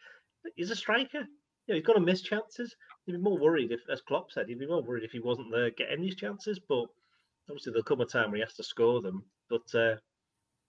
[0.57, 1.21] he's a striker.
[1.21, 2.77] You know, he's got to miss chances.
[3.07, 5.51] He'd be more worried if, as Klopp said, he'd be more worried if he wasn't
[5.51, 6.59] there getting these chances.
[6.59, 6.85] But
[7.49, 9.25] obviously, there'll come a time where he has to score them.
[9.49, 9.97] But uh,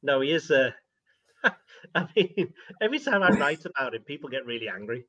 [0.02, 0.50] no, he is.
[0.50, 0.72] Uh,
[1.96, 5.06] I mean, every time I write about him, people get really angry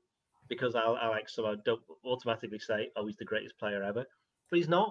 [0.49, 4.05] because I, I like so I don't automatically say, "Oh, he's the greatest player ever,"
[4.51, 4.91] but he's not.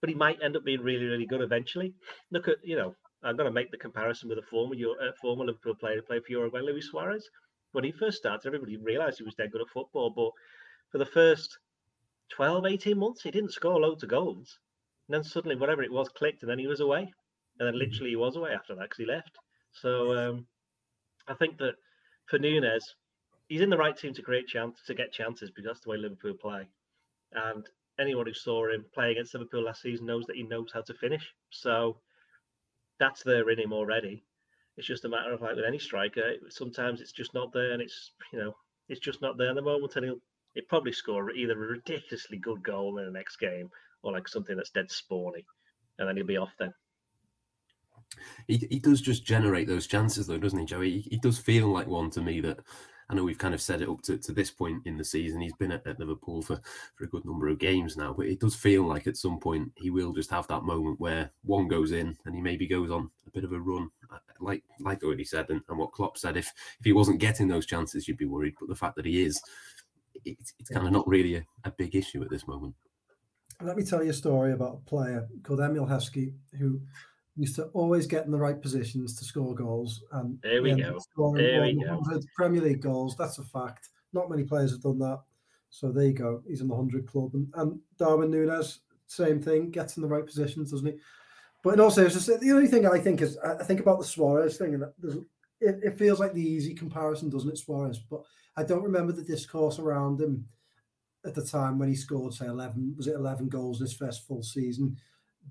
[0.00, 1.94] But he might end up being really, really good eventually.
[2.30, 5.44] Look at you know, I'm going to make the comparison with a former uh, former
[5.44, 7.28] Liverpool player who played for Uruguay, Luis Suarez.
[7.72, 10.30] When he first started, everybody realised he was dead good at football, but
[10.92, 11.58] for the first
[12.30, 14.58] 12, 18 months, he didn't score loads of goals.
[15.08, 17.12] And then suddenly, whatever it was, clicked, and then he was away.
[17.58, 19.36] And then literally, he was away after that because he left.
[19.74, 20.46] So um,
[21.28, 21.74] I think that
[22.26, 22.94] for Nunez,
[23.48, 25.96] he's in the right team to create chance to get chances because that's the way
[25.96, 26.66] Liverpool play.
[27.32, 30.82] And anyone who saw him play against Liverpool last season knows that he knows how
[30.82, 31.32] to finish.
[31.50, 31.98] So
[32.98, 34.24] that's there in him already.
[34.76, 37.82] It's just a matter of like with any striker, sometimes it's just not there, and
[37.82, 38.56] it's you know
[38.88, 40.20] it's just not there in the moment, and he'll
[40.54, 43.70] he'll probably score either a ridiculously good goal in the next game
[44.02, 45.44] or like something that's dead spawny,
[45.98, 46.74] and then he'll be off then
[48.48, 50.90] he, he does just generate those chances though, doesn't he, Joey?
[50.90, 52.60] He, he does feel like one to me that
[53.08, 55.40] I know we've kind of said it up to, to this point in the season.
[55.40, 56.60] He's been at, at, Liverpool for,
[56.94, 59.70] for a good number of games now, but it does feel like at some point
[59.76, 63.10] he will just have that moment where one goes in and he maybe goes on
[63.26, 66.36] a bit of a run, uh, like like already said, and, and what Klopp said.
[66.36, 66.46] If
[66.78, 68.54] if he wasn't getting those chances, you'd be worried.
[68.58, 69.40] But the fact that he is,
[70.24, 72.74] it's, it's kind of not really a, a big issue at this moment.
[73.62, 76.80] Let me tell you a story about a player called Emile Heskey who
[77.36, 80.02] used to always get in the right positions to score goals.
[80.12, 80.98] And there we go.
[81.34, 82.02] There we go.
[82.36, 83.16] Premier League goals.
[83.16, 83.88] That's a fact.
[84.12, 85.20] Not many players have done that.
[85.70, 86.42] So there you go.
[86.46, 87.34] He's in the 100 club.
[87.34, 90.94] And, and Darwin Nunez, same thing, gets in the right positions, doesn't he?
[91.64, 94.58] But also, it's just the only thing I think is I think about the Suarez
[94.58, 94.84] thing, and
[95.60, 97.98] it, it feels like the easy comparison, doesn't it, Suarez?
[97.98, 98.20] But
[98.56, 100.46] I don't remember the discourse around him
[101.24, 104.26] at the time when he scored, say, 11, was it 11 goals in his first
[104.26, 104.96] full season,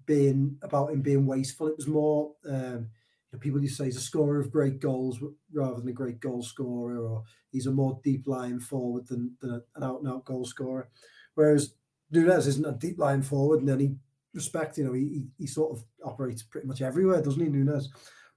[0.05, 1.67] being about him being wasteful.
[1.67, 2.87] It was more, um,
[3.31, 5.19] you know, people used to say he's a scorer of great goals
[5.53, 9.61] rather than a great goal scorer, or he's a more deep lying forward than, than
[9.75, 10.89] an out and out goal scorer.
[11.35, 11.73] Whereas
[12.11, 13.95] Nunez isn't a deep lying forward in any
[14.33, 17.89] respect, you know, he, he, he sort of operates pretty much everywhere, doesn't he, Nunez?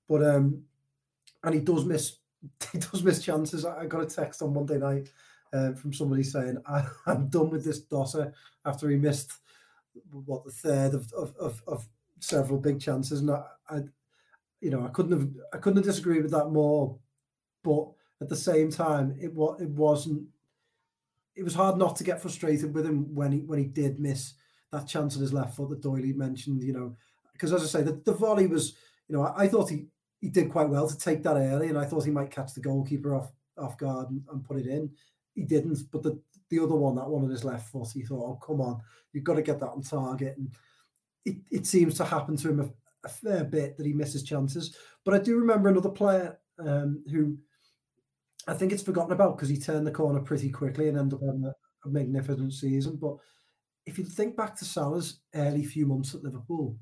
[0.08, 0.62] But, um,
[1.42, 2.16] and he does miss
[2.72, 3.64] he does miss chances.
[3.64, 5.08] I got a text on Monday night
[5.52, 8.32] uh, from somebody saying, I, am done with this Dosser
[8.64, 9.32] after he missed
[10.10, 11.88] what the third of, of, of, of
[12.20, 13.20] several big chances.
[13.20, 13.80] And I, I,
[14.60, 16.98] you know, I couldn't have I couldn't have disagreed with that more.
[17.62, 17.88] But
[18.20, 20.26] at the same time, it was it wasn't.
[21.34, 24.34] It was hard not to get frustrated with him when he when he did miss
[24.72, 26.62] that chance on his left foot that Doyley mentioned.
[26.62, 26.96] You know,
[27.32, 28.74] because as I say, the, the volley was.
[29.08, 29.86] You know, I, I thought he
[30.20, 32.60] he did quite well to take that early, and I thought he might catch the
[32.60, 34.90] goalkeeper off off guard and, and put it in.
[35.36, 38.24] He didn't, but the the other one, that one on his left foot, he thought,
[38.24, 38.80] "Oh, come on,
[39.12, 40.50] you've got to get that on target." And
[41.24, 42.70] it, it seems to happen to him a,
[43.04, 44.76] a fair bit that he misses chances.
[45.04, 47.36] But I do remember another player um, who
[48.46, 51.26] I think it's forgotten about because he turned the corner pretty quickly and ended up
[51.26, 52.96] having a, a magnificent season.
[52.96, 53.16] But
[53.86, 56.76] if you think back to Salah's early few months at Liverpool,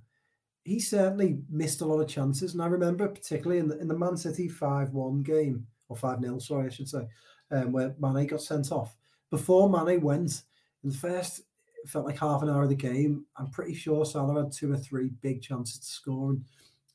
[0.65, 2.53] he certainly missed a lot of chances.
[2.53, 6.67] And I remember particularly in the in the Man City 5-1 game, or 5-0, sorry,
[6.67, 7.07] I should say,
[7.51, 8.97] um, where Mane got sent off.
[9.31, 10.43] Before Mane went,
[10.83, 11.43] in the first
[11.83, 14.73] it felt like half an hour of the game, I'm pretty sure Salah had two
[14.73, 16.45] or three big chances to score and,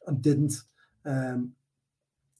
[0.07, 0.53] and didn't.
[1.05, 1.53] Um,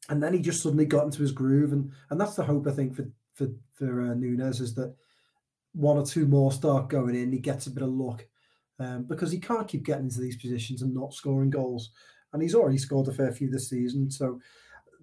[0.10, 2.72] and then he just suddenly got into his groove, and and that's the hope I
[2.72, 4.96] think for for for uh, Nunez is that
[5.74, 8.26] one or two more start going in, he gets a bit of luck,
[8.80, 11.92] um, because he can't keep getting into these positions and not scoring goals.
[12.34, 14.10] And he's already scored a fair few this season.
[14.10, 14.40] So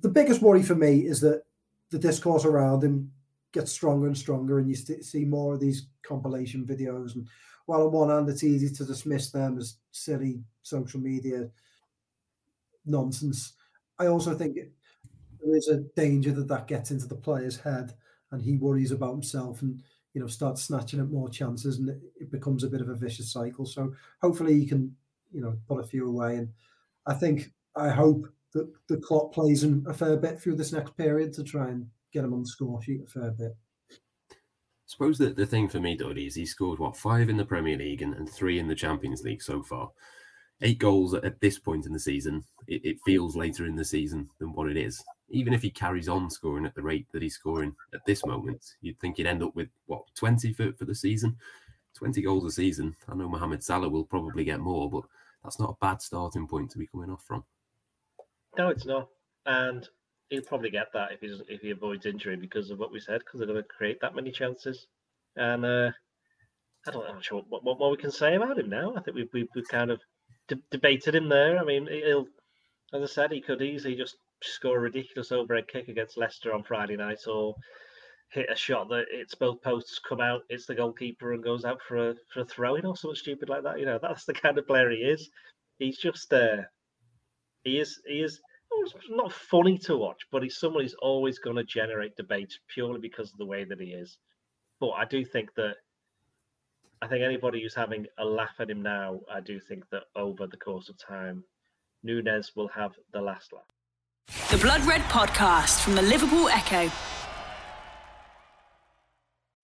[0.01, 1.43] the biggest worry for me is that
[1.91, 3.13] the discourse around him
[3.53, 7.15] gets stronger and stronger, and you st- see more of these compilation videos.
[7.15, 7.29] And
[7.67, 11.51] while on one hand, it's easy to dismiss them as silly social media
[12.85, 13.55] nonsense,
[13.99, 14.73] I also think it,
[15.41, 17.95] there is a danger that that gets into the player's head,
[18.31, 19.83] and he worries about himself and
[20.15, 23.31] you know, starts snatching at more chances, and it, becomes a bit of a vicious
[23.31, 23.67] cycle.
[23.67, 24.97] So hopefully he can,
[25.31, 26.37] you know, put a few away.
[26.37, 26.55] And
[27.07, 28.27] I think I hope
[28.89, 32.25] the Klopp plays him a fair bit through this next period to try and get
[32.25, 33.57] him on the score sheet a fair bit.
[34.31, 34.35] I
[34.87, 37.77] suppose that the thing for me, Doddy, is he scored what five in the Premier
[37.77, 39.91] League and, and three in the Champions League so far.
[40.63, 42.45] Eight goals at, this point in the season.
[42.67, 46.09] It, it feels later in the season than what it is even if he carries
[46.09, 49.43] on scoring at the rate that he's scoring at this moment, you'd think he'd end
[49.43, 51.37] up with what 20 for, for the season,
[51.95, 52.95] 20 goals a season.
[53.09, 55.03] I know Mohamed Salah will probably get more, but
[55.43, 57.45] that's not a bad starting point to be coming off from.
[58.59, 59.09] No, it's not,
[59.45, 59.89] and
[60.31, 63.21] he'll probably get that if he's if he avoids injury because of what we said,
[63.21, 64.87] because they're going to create that many chances.
[65.37, 65.91] And uh,
[66.87, 68.95] I don't, I'm not sure what, what, what we can say about him now.
[68.97, 70.01] I think we've we've, we've kind of
[70.49, 71.59] de- debated him there.
[71.59, 72.27] I mean, he'll,
[72.95, 76.63] as I said, he could easily just score a ridiculous overhead kick against Leicester on
[76.63, 77.55] Friday night, or
[78.31, 81.81] hit a shot that it's both posts come out, it's the goalkeeper and goes out
[81.87, 83.79] for a for a throw in or something stupid like that.
[83.79, 85.29] You know, that's the kind of player he is.
[85.79, 86.63] He's just uh
[87.67, 88.41] he is he is
[88.73, 93.01] oh, not funny to watch, but he's someone who's always going to generate debates purely
[93.01, 94.19] because of the way that he is.
[94.81, 95.75] But I do think that
[97.03, 100.47] I think anybody who's having a laugh at him now, I do think that over
[100.47, 101.45] the course of time,
[102.03, 103.65] Nunez will have the last laugh.
[104.51, 106.91] The Blood Red Podcast from the Liverpool Echo.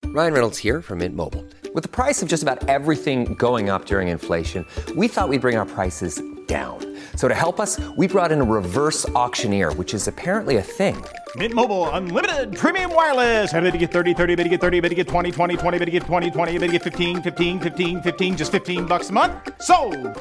[0.07, 1.45] Ryan Reynolds here from Mint Mobile.
[1.75, 5.57] With the price of just about everything going up during inflation, we thought we'd bring
[5.57, 6.79] our prices down.
[7.17, 11.03] So to help us, we brought in a reverse auctioneer, which is apparently a thing.
[11.37, 13.51] Mint Mobile unlimited premium wireless.
[13.53, 15.79] Have to get 30, 30, bit to get 30, bit to get 20, 20, 20,
[15.79, 19.09] bit to get 20, 20, bit to get 15, 15, 15, 15 just 15 bucks
[19.09, 19.33] a month.
[19.63, 19.77] So,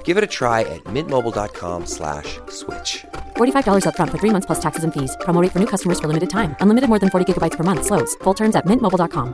[0.05, 2.39] Give it a try at mintmobile.com/switch.
[2.47, 3.03] slash
[3.35, 5.17] $45 up front for 3 months plus taxes and fees.
[5.21, 6.55] Promo rate for new customers for limited time.
[6.61, 8.15] Unlimited more than 40 gigabytes per month slows.
[8.23, 9.33] Full terms at mintmobile.com.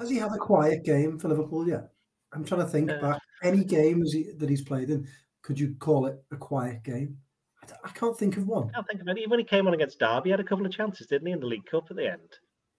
[0.00, 1.90] Has he had a quiet game for Liverpool yet?
[2.32, 3.20] I'm trying to think Uh, back.
[3.42, 5.06] Any games he, that he's played in,
[5.42, 7.18] could you call it a quiet game?
[7.84, 8.68] I can't think of one.
[8.70, 9.26] I can't think of any.
[9.26, 11.40] When he came on against Derby, he had a couple of chances, didn't he, in
[11.40, 12.38] the League Cup at the end?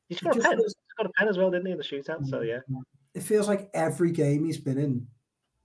[0.10, 0.58] He scored a pen.
[0.58, 2.26] feels- He scored a pen as well, didn't he, in the shootout?
[2.26, 2.47] So mm.
[2.47, 2.60] yeah.
[3.13, 5.08] It feels like every game he's been in,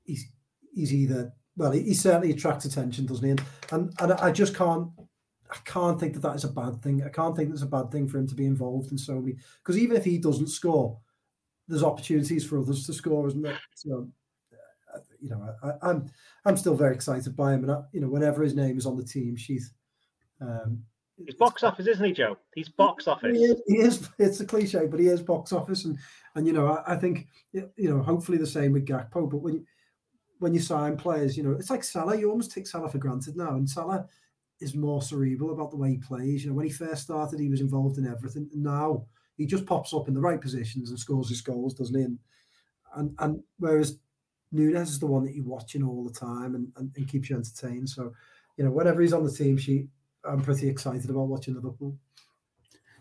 [0.04, 0.30] he's
[0.74, 3.30] he's either well, he, he certainly attracts attention, doesn't he?
[3.30, 4.88] And, and and I just can't
[5.50, 7.02] I can't think that that is a bad thing.
[7.02, 9.37] I can't think that's a bad thing for him to be involved in so many.
[9.62, 10.98] Because even if he doesn't score,
[11.66, 13.58] there's opportunities for others to score, isn't there?
[13.74, 14.08] So,
[15.20, 16.11] you know, I, am I'm,
[16.44, 18.96] I'm still very excited by him, and I, you know, whenever his name is on
[18.96, 19.72] the team she's
[20.40, 20.83] um,
[21.24, 22.38] He's box office, isn't he, Joe?
[22.54, 23.37] He's box office.
[23.37, 25.98] He is, he is, It's a cliche, but he is box office, and
[26.35, 29.28] and you know, I, I, think you know, hopefully the same with Gakpo.
[29.28, 29.66] But when you,
[30.38, 32.16] when you sign players, you know, it's like Salah.
[32.16, 34.07] You almost take Salah for granted now, and Salah
[34.61, 36.44] is more cerebral about the way he plays.
[36.44, 38.48] You know, when he first started, he was involved in everything.
[38.54, 39.04] Now
[39.37, 42.04] he just pops up in the right positions and scores his goals, doesn't he?
[42.04, 42.18] And
[42.94, 43.98] and, and whereas
[44.52, 47.37] Nunez is the one that you're watching all the time and, and, and keeps you
[47.37, 47.88] entertained.
[47.88, 48.12] So,
[48.56, 49.87] you know, whenever he's on the team sheet,
[50.24, 51.96] I'm pretty excited about watching Liverpool.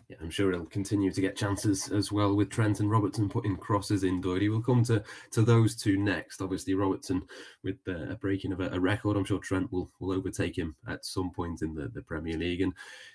[0.08, 3.58] Yeah, I'm sure he'll continue to get chances as well with Trent and Robertson putting
[3.58, 4.22] crosses in.
[4.22, 4.48] Doherty.
[4.48, 6.40] We'll come to to those two next.
[6.40, 7.22] Obviously, Robertson
[7.62, 9.18] with uh, a breaking of a, a, record.
[9.18, 12.62] I'm sure Trent will will overtake him at some point in the, the Premier League.
[12.62, 12.72] And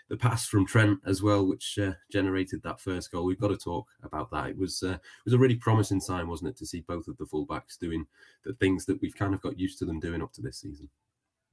[0.10, 3.26] the pass from Trent as well, which uh, generated that first goal.
[3.26, 4.50] We've got to talk about that.
[4.50, 7.18] It was uh, it was a really promising sign, wasn't it, to see both of
[7.18, 8.06] the fullbacks doing
[8.46, 10.88] the things that we've kind of got used to them doing up to this season.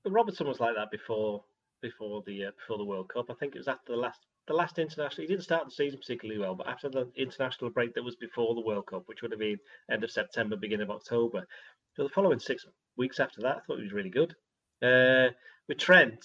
[0.05, 1.45] Robertson was like that before
[1.81, 3.31] before the uh, before the World Cup.
[3.31, 5.23] I think it was after the last the last international.
[5.23, 8.57] He didn't start the season particularly well, but after the international break that was before
[8.57, 11.47] the World Cup, which would have been end of September, beginning of October,
[11.95, 14.35] so the following six weeks after that, I thought he was really good.
[14.83, 15.29] Uh,
[15.69, 16.25] with Trent,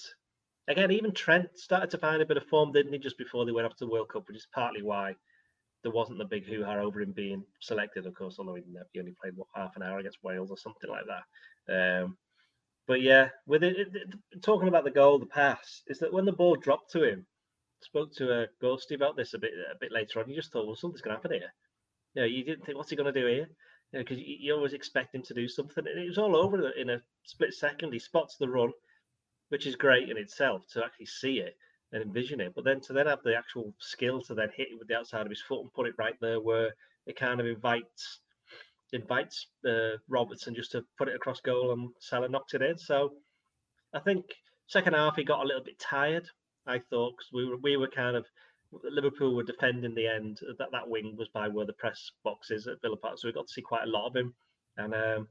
[0.67, 3.51] again, even Trent started to find a bit of form, didn't he, just before they
[3.51, 5.15] went up to the World Cup, which is partly why
[5.83, 9.35] there wasn't the big hoo-ha over him being selected, of course, although he only played
[9.35, 11.05] what, half an hour against Wales or something like
[11.67, 12.01] that.
[12.01, 12.17] Um,
[12.87, 16.25] but yeah, with it, it, it, talking about the goal, the pass, is that when
[16.25, 17.27] the ball dropped to him,
[17.85, 20.29] spoke to a Ghosty about this a bit a bit later on.
[20.29, 21.53] You just thought, well, something's going to happen here.
[22.13, 23.49] You know, you didn't think, what's he going to do here?
[23.93, 25.85] Because you, know, you, you, always expect him to do something.
[25.87, 27.93] And it was all over in a split second.
[27.93, 28.71] He spots the run,
[29.49, 31.55] which is great in itself to actually see it
[31.91, 32.53] and envision it.
[32.55, 35.25] But then to then have the actual skill to then hit it with the outside
[35.25, 36.73] of his foot and put it right there where
[37.05, 38.19] it kind of invites
[38.93, 42.77] invites uh, Robertson just to put it across goal and Salah knocked it in.
[42.77, 43.13] So
[43.93, 44.25] I think
[44.67, 46.27] second half he got a little bit tired.
[46.67, 48.25] I thought because we were we were kind of
[48.83, 52.67] Liverpool were defending the end that that wing was by where the press box is
[52.67, 54.33] at Villa Park, so we got to see quite a lot of him.
[54.77, 55.27] And um,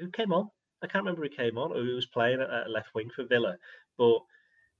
[0.00, 0.50] who came on?
[0.82, 3.56] I can't remember who came on or who was playing at, left wing for Villa,
[3.96, 4.18] but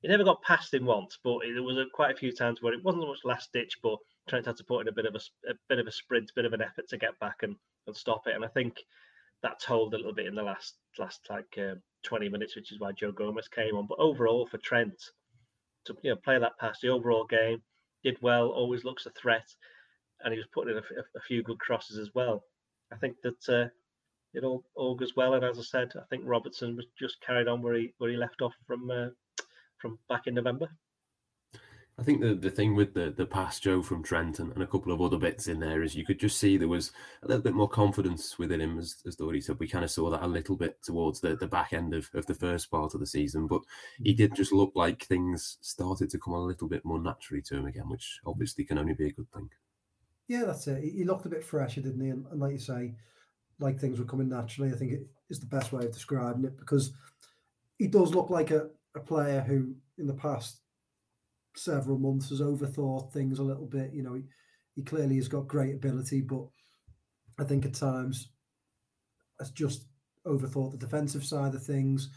[0.00, 1.18] he never got past him once.
[1.22, 3.78] But there was a, quite a few times where it wasn't so much last ditch,
[3.82, 3.98] but
[4.28, 6.34] Trent had to put in a bit of a, a bit of a sprint, a
[6.34, 8.34] bit of an effort to get back and, and stop it.
[8.34, 8.78] And I think
[9.42, 11.74] that told a little bit in the last last like uh,
[12.04, 13.86] 20 minutes, which is why Joe Gomez came on.
[13.86, 15.02] But overall, for Trent
[15.88, 17.62] to you know play that pass, the overall game
[18.04, 18.48] did well.
[18.48, 19.48] Always looks a threat,
[20.24, 22.44] and he was putting in a, a few good crosses as well.
[22.92, 23.68] I think that uh,
[24.34, 25.34] it all augurs well.
[25.34, 28.16] And as I said, I think Robertson was just carried on where he where he
[28.16, 29.08] left off from uh,
[29.78, 30.68] from back in November.
[31.98, 34.66] I think the, the thing with the the pass Joe from Trent and, and, a
[34.66, 36.92] couple of other bits in there is you could just see there was
[37.24, 39.58] a little bit more confidence within him as, as Doherty said.
[39.58, 42.24] We kind of saw that a little bit towards the, the back end of, of
[42.26, 43.62] the first part of the season, but
[44.00, 44.16] he mm.
[44.16, 47.66] did just look like things started to come a little bit more naturally to him
[47.66, 49.50] again, which obviously can only be a good thing.
[50.28, 50.84] Yeah, that's it.
[50.84, 52.10] He looked a bit fresher, didn't he?
[52.10, 52.94] And, and like you say,
[53.58, 54.70] like things were coming naturally.
[54.72, 56.92] I think it is the best way of describing it because
[57.76, 60.60] he does look like a, a player who in the past
[61.56, 63.92] several months has overthought things a little bit.
[63.92, 64.22] You know, he,
[64.74, 66.46] he clearly has got great ability, but
[67.38, 68.30] I think at times
[69.38, 69.86] has just
[70.26, 72.10] overthought the defensive side of things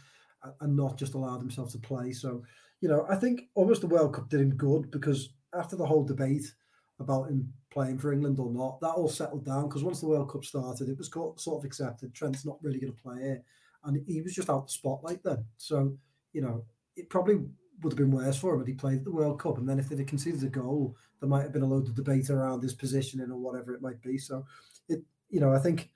[0.60, 2.12] and not just allowed himself to play.
[2.12, 2.42] So,
[2.80, 6.04] you know, I think almost the World Cup did him good because after the whole
[6.04, 6.52] debate
[6.98, 10.30] about him playing for England or not, that all settled down because once the World
[10.30, 13.42] Cup started, it was sort of accepted Trent's not really going to play here.
[13.84, 15.44] And he was just out the spotlight then.
[15.56, 15.96] So,
[16.32, 16.64] you know,
[16.96, 17.40] it probably
[17.82, 19.58] would have been worse for him had he played at the World Cup.
[19.58, 21.94] And then if they'd have conceded a goal, there might have been a load of
[21.94, 24.18] debate around his positioning or whatever it might be.
[24.18, 24.44] So
[24.88, 25.90] it, you know, I think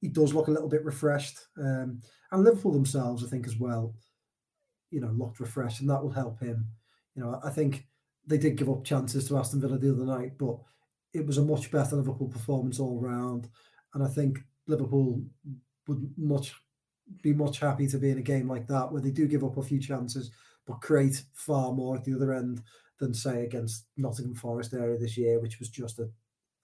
[0.00, 1.38] he does look a little bit refreshed.
[1.58, 3.94] Um, and Liverpool themselves, I think, as well,
[4.90, 6.66] you know, looked refreshed, and that will help him.
[7.14, 7.86] You know, I think
[8.26, 10.56] they did give up chances to Aston Villa the other night, but
[11.12, 13.48] it was a much better Liverpool performance all round.
[13.94, 15.22] And I think Liverpool
[15.86, 16.54] would much
[17.20, 19.56] be much happy to be in a game like that where they do give up
[19.56, 20.30] a few chances
[20.66, 22.62] but create far more at the other end
[22.98, 26.08] than say against Nottingham Forest area this year, which was just a,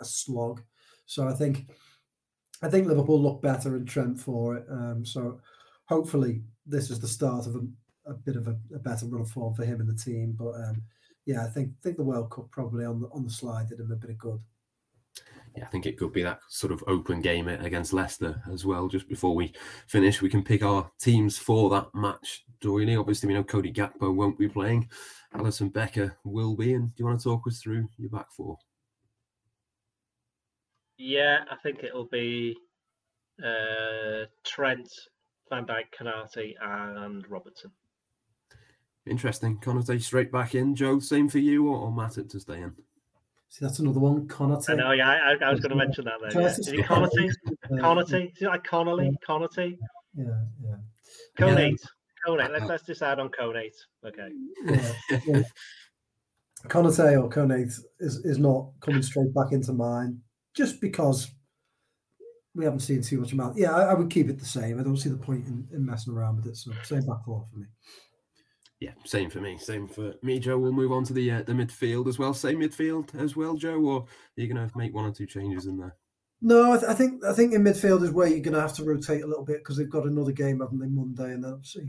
[0.00, 0.62] a slog.
[1.06, 1.70] So I think
[2.62, 4.66] I think Liverpool look better in Trent for it.
[4.70, 5.40] Um, so
[5.86, 9.30] hopefully this is the start of a, a bit of a, a, better run of
[9.30, 10.34] form for him and the team.
[10.38, 10.82] But um,
[11.24, 13.92] yeah, I think think the World Cup probably on the on the slide did him
[13.92, 14.40] a bit of good
[15.56, 18.88] yeah, I think it could be that sort of open game against Leicester as well.
[18.88, 19.52] Just before we
[19.86, 22.44] finish, we can pick our teams for that match.
[22.60, 24.88] Doyle, obviously, we know Cody Gakpo won't be playing.
[25.34, 26.74] Alisson Becker will be.
[26.74, 28.58] And do you want to talk us through your back four?
[30.96, 32.56] Yeah, I think it'll be
[33.42, 34.90] uh, Trent,
[35.48, 37.70] Van Dijk, Kanate, and Robertson.
[39.06, 39.58] Interesting.
[39.58, 40.74] Konate straight back in.
[40.74, 42.74] Joe, same for you, or, or Matip to stay in?
[43.50, 44.28] See, that's another one.
[44.28, 44.70] Connaughton.
[44.70, 46.42] I know, yeah, I, I was going to mention that there.
[46.42, 46.48] Yeah.
[46.48, 47.30] Is it Connaughton?
[47.48, 48.32] Uh, Connaughton?
[48.36, 49.10] Is it like Connolly?
[49.26, 49.78] Connaughton?
[50.14, 50.24] Yeah,
[50.62, 50.76] yeah.
[51.38, 51.80] Conate.
[52.26, 52.52] Conate.
[52.52, 53.76] Let's, let's decide on Conate.
[54.04, 54.28] Okay.
[54.64, 54.92] Yeah.
[55.26, 55.42] yeah.
[56.66, 60.20] Konate or Konate is, is not coming straight back into mine
[60.54, 61.30] just because
[62.54, 63.56] we haven't seen too much about.
[63.56, 64.80] Yeah, I, I, would keep it the same.
[64.80, 66.56] I don't see the point in, in messing around with it.
[66.56, 67.66] So same back four for me.
[68.80, 69.58] Yeah, same for me.
[69.58, 70.58] Same for me, Joe.
[70.58, 72.32] We'll move on to the uh, the midfield as well.
[72.32, 73.80] Same midfield as well, Joe.
[73.80, 74.06] Or are
[74.36, 75.96] you going to make one or two changes in there?
[76.40, 78.74] No, I, th- I, think I think in midfield is where you're going to have
[78.74, 81.52] to rotate a little bit because they've got another game, haven't they, Monday, and then
[81.52, 81.88] obviously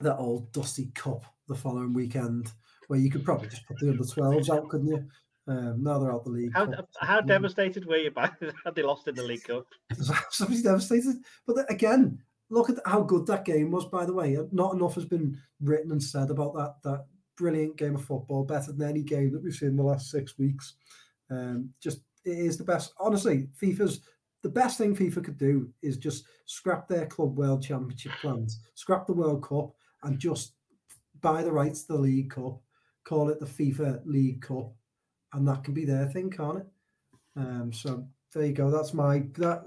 [0.00, 2.52] that old dusty cup the following weekend,
[2.86, 5.04] where you could probably just put the under 12s out, couldn't you?
[5.46, 6.52] Um, now they're out the league.
[6.54, 6.68] How,
[7.00, 8.30] how devastated were you by
[8.64, 9.66] had they lost in the League Cup?
[10.30, 11.16] Somebody's devastated.
[11.46, 12.18] But again,
[12.50, 13.86] look at how good that game was.
[13.86, 17.96] By the way, not enough has been written and said about that that brilliant game
[17.96, 20.74] of football, better than any game that we've seen in the last six weeks.
[21.30, 22.92] Um, just it is the best.
[22.98, 24.00] Honestly, FIFA's
[24.42, 29.06] the best thing FIFA could do is just scrap their club world championship plans, scrap
[29.06, 29.70] the World Cup,
[30.02, 30.52] and just
[31.22, 32.60] buy the rights to the League Cup,
[33.04, 34.70] call it the FIFA League Cup,
[35.32, 36.66] and that can be their thing, can't it?
[37.36, 38.70] Um, so there you go.
[38.70, 39.64] That's my that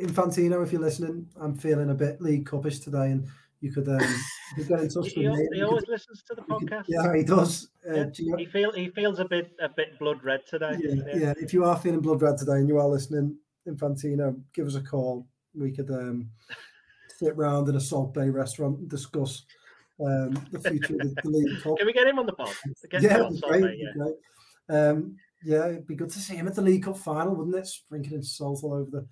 [0.00, 0.62] Infantino.
[0.62, 3.26] If you're listening, I'm feeling a bit League Cupish today, and
[3.60, 5.48] you could, um, you could get in touch he, with me.
[5.52, 6.86] He always could, listens to the podcast.
[6.86, 7.68] Could, yeah, he does.
[7.88, 8.04] Uh, yeah.
[8.04, 10.76] do you, he feel he feels a bit a bit blood red today.
[10.80, 13.36] Yeah, yeah, If you are feeling blood red today and you are listening,
[13.68, 15.26] Infantino, give us a call.
[15.54, 16.30] We could um,
[17.18, 19.44] sit round in a Salt Bae restaurant and discuss
[20.00, 21.76] um, the future of the, League Cup.
[21.76, 22.54] Can we get him on the pod?
[22.90, 23.92] Get yeah, on great, Bay, yeah.
[23.94, 24.14] great.
[24.68, 27.66] Um, yeah, it'd be good to see him at the League Cup final, wouldn't it?
[27.66, 29.06] Sprinkling salt all over the,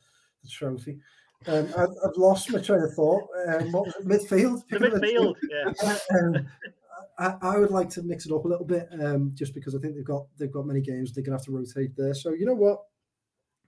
[0.48, 0.98] the trophy.
[1.46, 3.28] Um, I've, I've, lost my train of thought.
[3.46, 4.08] Um, what was it?
[4.08, 4.62] Midfield?
[4.72, 6.18] Midfield, yeah.
[6.18, 6.48] um,
[7.18, 9.78] I, I, would like to mix it up a little bit, um, just because I
[9.78, 12.14] think they've got they've got many games they're gonna have to rotate there.
[12.14, 12.82] So you know what?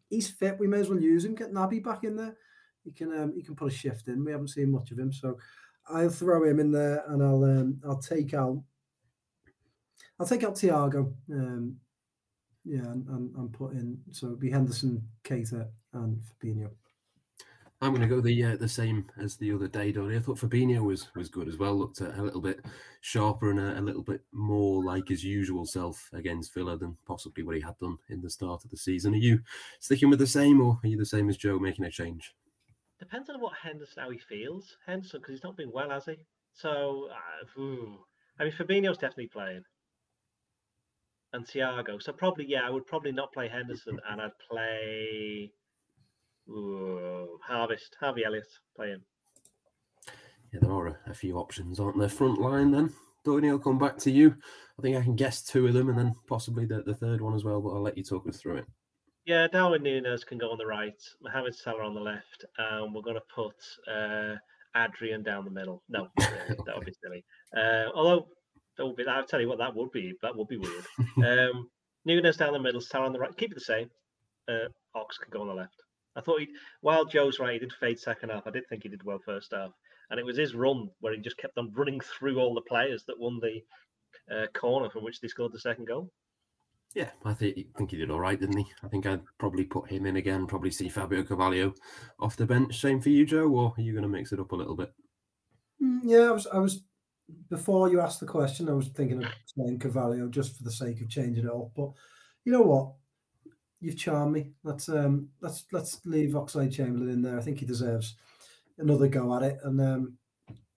[0.09, 0.59] He's fit.
[0.59, 1.37] We may as well use him.
[1.37, 2.37] Get Naby back in there.
[2.85, 4.25] He can um, he can put a shift in.
[4.25, 5.39] We haven't seen much of him, so
[5.89, 8.61] I'll throw him in there, and I'll um, I'll take out
[10.19, 11.13] I'll take out Thiago.
[11.33, 11.77] Um,
[12.65, 16.71] yeah, and, and, and put in so it'd be Henderson, Keita, and Fabinho.
[17.83, 20.15] I'm going to go the uh, the same as the other day, Donny.
[20.15, 21.75] I thought Fabinho was was good as well.
[21.75, 22.61] Looked a, a little bit
[23.01, 27.43] sharper and a, a, little bit more like his usual self against Villa than possibly
[27.43, 29.15] what he had done in the start of the season.
[29.15, 29.41] Are you
[29.81, 32.35] sticking with the same, or are you the same as Joe, making a change?
[32.99, 34.77] Depends on what Henderson how he feels.
[34.87, 36.17] Henderson because he's not been well, has he?
[36.53, 37.63] So, uh,
[38.39, 39.65] I mean, Fabinho's definitely playing
[41.33, 42.03] and Thiago.
[42.03, 45.51] So probably, yeah, I would probably not play Henderson and I'd play
[46.49, 49.03] ooh, Harvest, Harvey Elliott, play him.
[50.53, 52.09] Yeah, there are a, a, few options, aren't there?
[52.09, 52.93] Front line then.
[53.25, 54.35] Donny, I'll come back to you.
[54.79, 57.35] I think I can guess two of them and then possibly the, the third one
[57.35, 58.67] as well, but I'll let you talk us through it.
[59.27, 63.03] Yeah, Darwin Nunez can go on the right, Mohamed Salah on the left, and we're
[63.03, 63.55] going to put
[63.87, 64.37] uh,
[64.77, 65.83] Adrian down the middle.
[65.89, 67.25] No, that would be silly.
[67.57, 68.29] Uh, although
[68.81, 69.07] that would be.
[69.07, 70.15] I'll tell you what, that would be.
[70.23, 70.85] That would be weird.
[71.51, 71.69] um,
[72.07, 73.37] Nunez down the middle, Salah on the right.
[73.37, 73.91] Keep it the same.
[74.49, 75.83] Uh, Ox can go on the left.
[76.17, 76.49] I thought he,
[76.81, 78.47] while Joe's right, he did fade second half.
[78.47, 79.71] I did think he did well first half,
[80.09, 83.05] and it was his run where he just kept on running through all the players
[83.07, 83.61] that won the
[84.35, 86.11] uh, corner from which they scored the second goal.
[86.95, 88.67] Yeah, I think, think he did all right, didn't he?
[88.83, 90.47] I think I'd probably put him in again.
[90.47, 91.75] Probably see Fabio Carvalho
[92.19, 92.81] off the bench.
[92.81, 94.91] Same for you, Joe, or are you going to mix it up a little bit?
[95.83, 96.47] Mm, yeah, I was.
[96.47, 96.83] I was
[97.49, 101.01] before you asked the question, I was thinking of saying Carvalho just for the sake
[101.01, 101.71] of changing it up.
[101.77, 101.91] But
[102.45, 102.93] you know what?
[103.81, 104.51] You've charmed me.
[104.63, 107.39] Let's um let's let's leave Oxlade Chamberlain in there.
[107.39, 108.17] I think he deserves
[108.79, 110.19] another go at it, and um,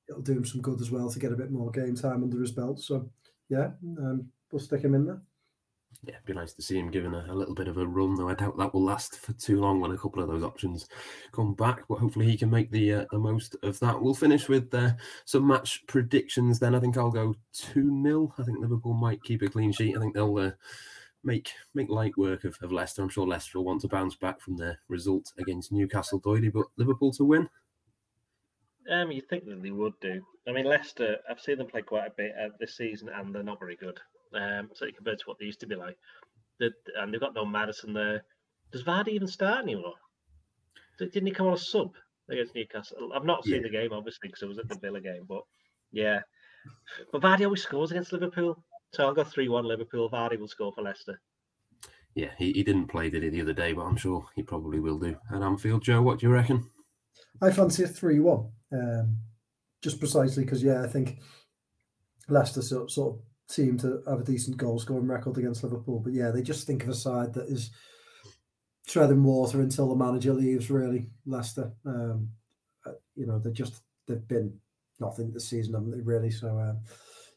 [0.07, 2.39] it'll do him some good as well to get a bit more game time under
[2.39, 2.79] his belt.
[2.79, 3.09] So
[3.49, 5.21] yeah, um, we'll stick him in there
[6.03, 8.15] yeah, it'd be nice to see him given a, a, little bit of a run,
[8.15, 10.87] though I doubt that will last for too long when a couple of those options
[11.31, 11.83] come back.
[11.87, 14.01] But hopefully he can make the uh, the most of that.
[14.01, 14.91] We'll finish with uh,
[15.25, 16.59] some match predictions.
[16.59, 19.95] Then I think I'll go two 0 I think Liverpool might keep a clean sheet.
[19.95, 20.51] I think they'll uh,
[21.23, 23.01] make make light work of, of Leicester.
[23.01, 26.65] I'm sure Leicester will want to bounce back from their result against Newcastle, Doidy, but
[26.77, 27.49] Liverpool to win.
[28.89, 30.21] Um, you think that they would do?
[30.47, 31.17] I mean, Leicester.
[31.29, 33.99] I've seen them play quite a bit uh, this season, and they're not very good
[34.35, 35.97] um, certainly compared to what they used to be like.
[36.59, 38.23] and they've got no Maddison there.
[38.71, 39.93] Does Vardy even start anymore?
[40.99, 41.93] Didn't he come on a sub
[42.29, 43.11] against Newcastle?
[43.13, 43.61] I've not seen yeah.
[43.63, 45.43] the game, obviously, because I was at the Villa game, but
[45.91, 46.21] yeah.
[47.11, 48.63] But Vardy always scores against Liverpool.
[48.93, 50.09] So I'll go 3 1 Liverpool.
[50.09, 51.19] Vardy will score for Leicester.
[52.15, 54.79] yeah, he, he didn't play, did he, the other day, but I'm sure he probably
[54.79, 55.83] will do at Anfield.
[55.83, 56.69] Joe, what do you reckon?
[57.41, 58.51] I fancy a 3 1.
[58.71, 59.17] Um,
[59.81, 61.19] just precisely because, yeah, I think
[62.29, 65.99] Leicester sort, sort of seem to have a decent goal scoring record against Liverpool.
[65.99, 67.71] But yeah, they just think of a side that is
[68.87, 71.71] treading water until the manager leaves, really, Leicester.
[71.85, 72.29] Um,
[72.85, 74.57] uh, you know, they just, they've been
[74.99, 76.31] nothing this season, haven't they, really?
[76.31, 76.73] So, uh,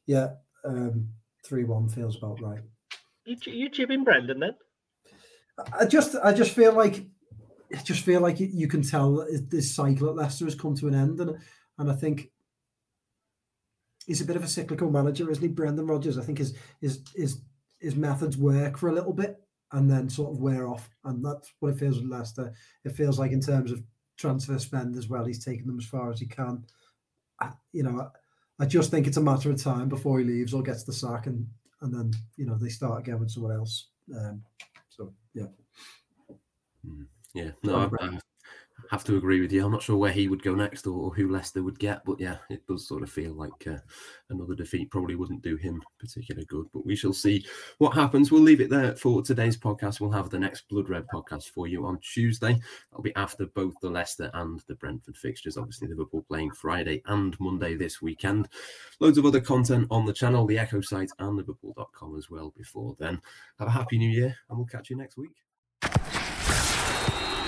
[0.06, 0.30] yeah,
[0.64, 1.08] um,
[1.44, 2.60] 3 1 feels about right.
[3.24, 4.54] You, you chipping Brendan then?
[5.78, 7.06] I just, I just feel like,
[7.74, 10.88] I just feel like you, can tell that this cycle at Leicester has come to
[10.88, 11.36] an end, and
[11.78, 12.30] and I think
[14.06, 16.18] he's a bit of a cyclical manager, isn't he, Brendan Rodgers?
[16.18, 17.40] I think his his his
[17.80, 19.40] his methods work for a little bit
[19.72, 22.52] and then sort of wear off, and that's what it feels with Leicester.
[22.84, 23.82] It feels like in terms of
[24.16, 26.64] transfer spend as well, he's taken them as far as he can.
[27.40, 30.54] I, you know, I, I just think it's a matter of time before he leaves
[30.54, 31.46] or gets the sack, and
[31.82, 33.88] and then you know they start again with someone else.
[34.16, 34.42] Um,
[34.88, 35.46] so yeah.
[37.34, 38.18] Yeah, no, I, I
[38.90, 39.64] have to agree with you.
[39.64, 42.20] I'm not sure where he would go next or, or who Leicester would get, but
[42.20, 43.78] yeah, it does sort of feel like uh,
[44.30, 46.66] another defeat probably wouldn't do him particularly good.
[46.72, 47.44] But we shall see
[47.78, 48.30] what happens.
[48.30, 50.00] We'll leave it there for today's podcast.
[50.00, 52.58] We'll have the next Blood Red podcast for you on Tuesday.
[52.90, 55.56] That'll be after both the Leicester and the Brentford fixtures.
[55.56, 58.48] Obviously, Liverpool playing Friday and Monday this weekend.
[59.00, 62.94] Loads of other content on the channel, the Echo site, and Liverpool.com as well before
[62.98, 63.20] then.
[63.58, 65.45] Have a happy new year, and we'll catch you next week.